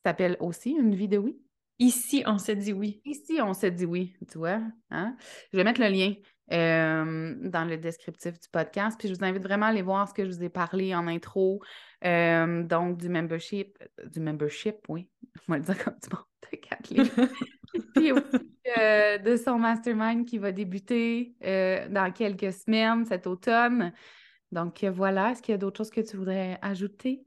[0.03, 1.39] Ça s'appelle aussi Une vie de oui.
[1.81, 3.01] Ici, on se dit oui.
[3.05, 4.61] Ici, on se dit oui, tu vois.
[4.91, 5.15] Hein?
[5.51, 6.13] Je vais mettre le lien
[6.51, 8.99] euh, dans le descriptif du podcast.
[8.99, 11.07] Puis je vous invite vraiment à aller voir ce que je vous ai parlé en
[11.07, 11.59] intro.
[12.05, 13.79] Euh, donc, du membership.
[14.05, 15.09] Du membership, oui.
[15.47, 17.09] Je vais le dire comme du monde de Kathleen.
[17.95, 23.91] Puis aussi euh, de son mastermind qui va débuter dans quelques semaines cet automne.
[24.51, 27.25] Donc voilà, est-ce qu'il y a d'autres choses que tu voudrais ajouter?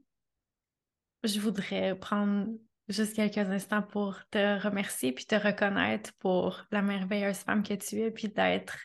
[1.25, 2.47] Je voudrais prendre
[2.87, 8.01] juste quelques instants pour te remercier puis te reconnaître pour la merveilleuse femme que tu
[8.01, 8.77] es, puis d'être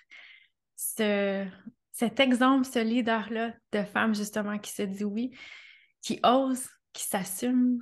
[0.77, 1.47] ce,
[1.93, 5.31] cet exemple, ce leader-là de femme justement qui se dit oui,
[6.01, 7.79] qui ose, qui s'assume,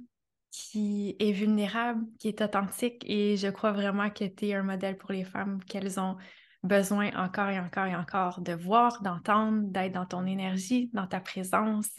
[0.50, 3.04] qui est vulnérable, qui est authentique.
[3.06, 6.16] Et je crois vraiment que tu es un modèle pour les femmes, qu'elles ont
[6.64, 11.20] besoin encore et encore et encore de voir, d'entendre, d'être dans ton énergie, dans ta
[11.20, 11.90] présence.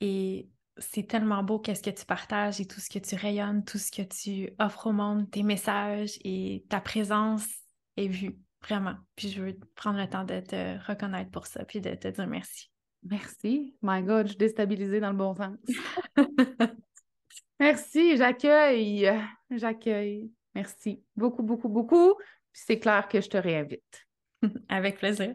[0.00, 0.48] Et
[0.78, 3.90] c'est tellement beau qu'est-ce que tu partages et tout ce que tu rayonnes, tout ce
[3.90, 7.46] que tu offres au monde, tes messages et ta présence
[7.96, 8.96] est vue, vraiment.
[9.16, 12.26] Puis je veux prendre le temps de te reconnaître pour ça, puis de te dire
[12.26, 12.70] merci.
[13.04, 13.74] Merci.
[13.82, 15.58] My God, je suis déstabilisée dans le bon sens.
[17.60, 19.10] merci, j'accueille.
[19.50, 20.30] J'accueille.
[20.54, 22.14] Merci beaucoup, beaucoup, beaucoup.
[22.52, 24.06] Puis c'est clair que je te réinvite.
[24.68, 25.34] Avec plaisir.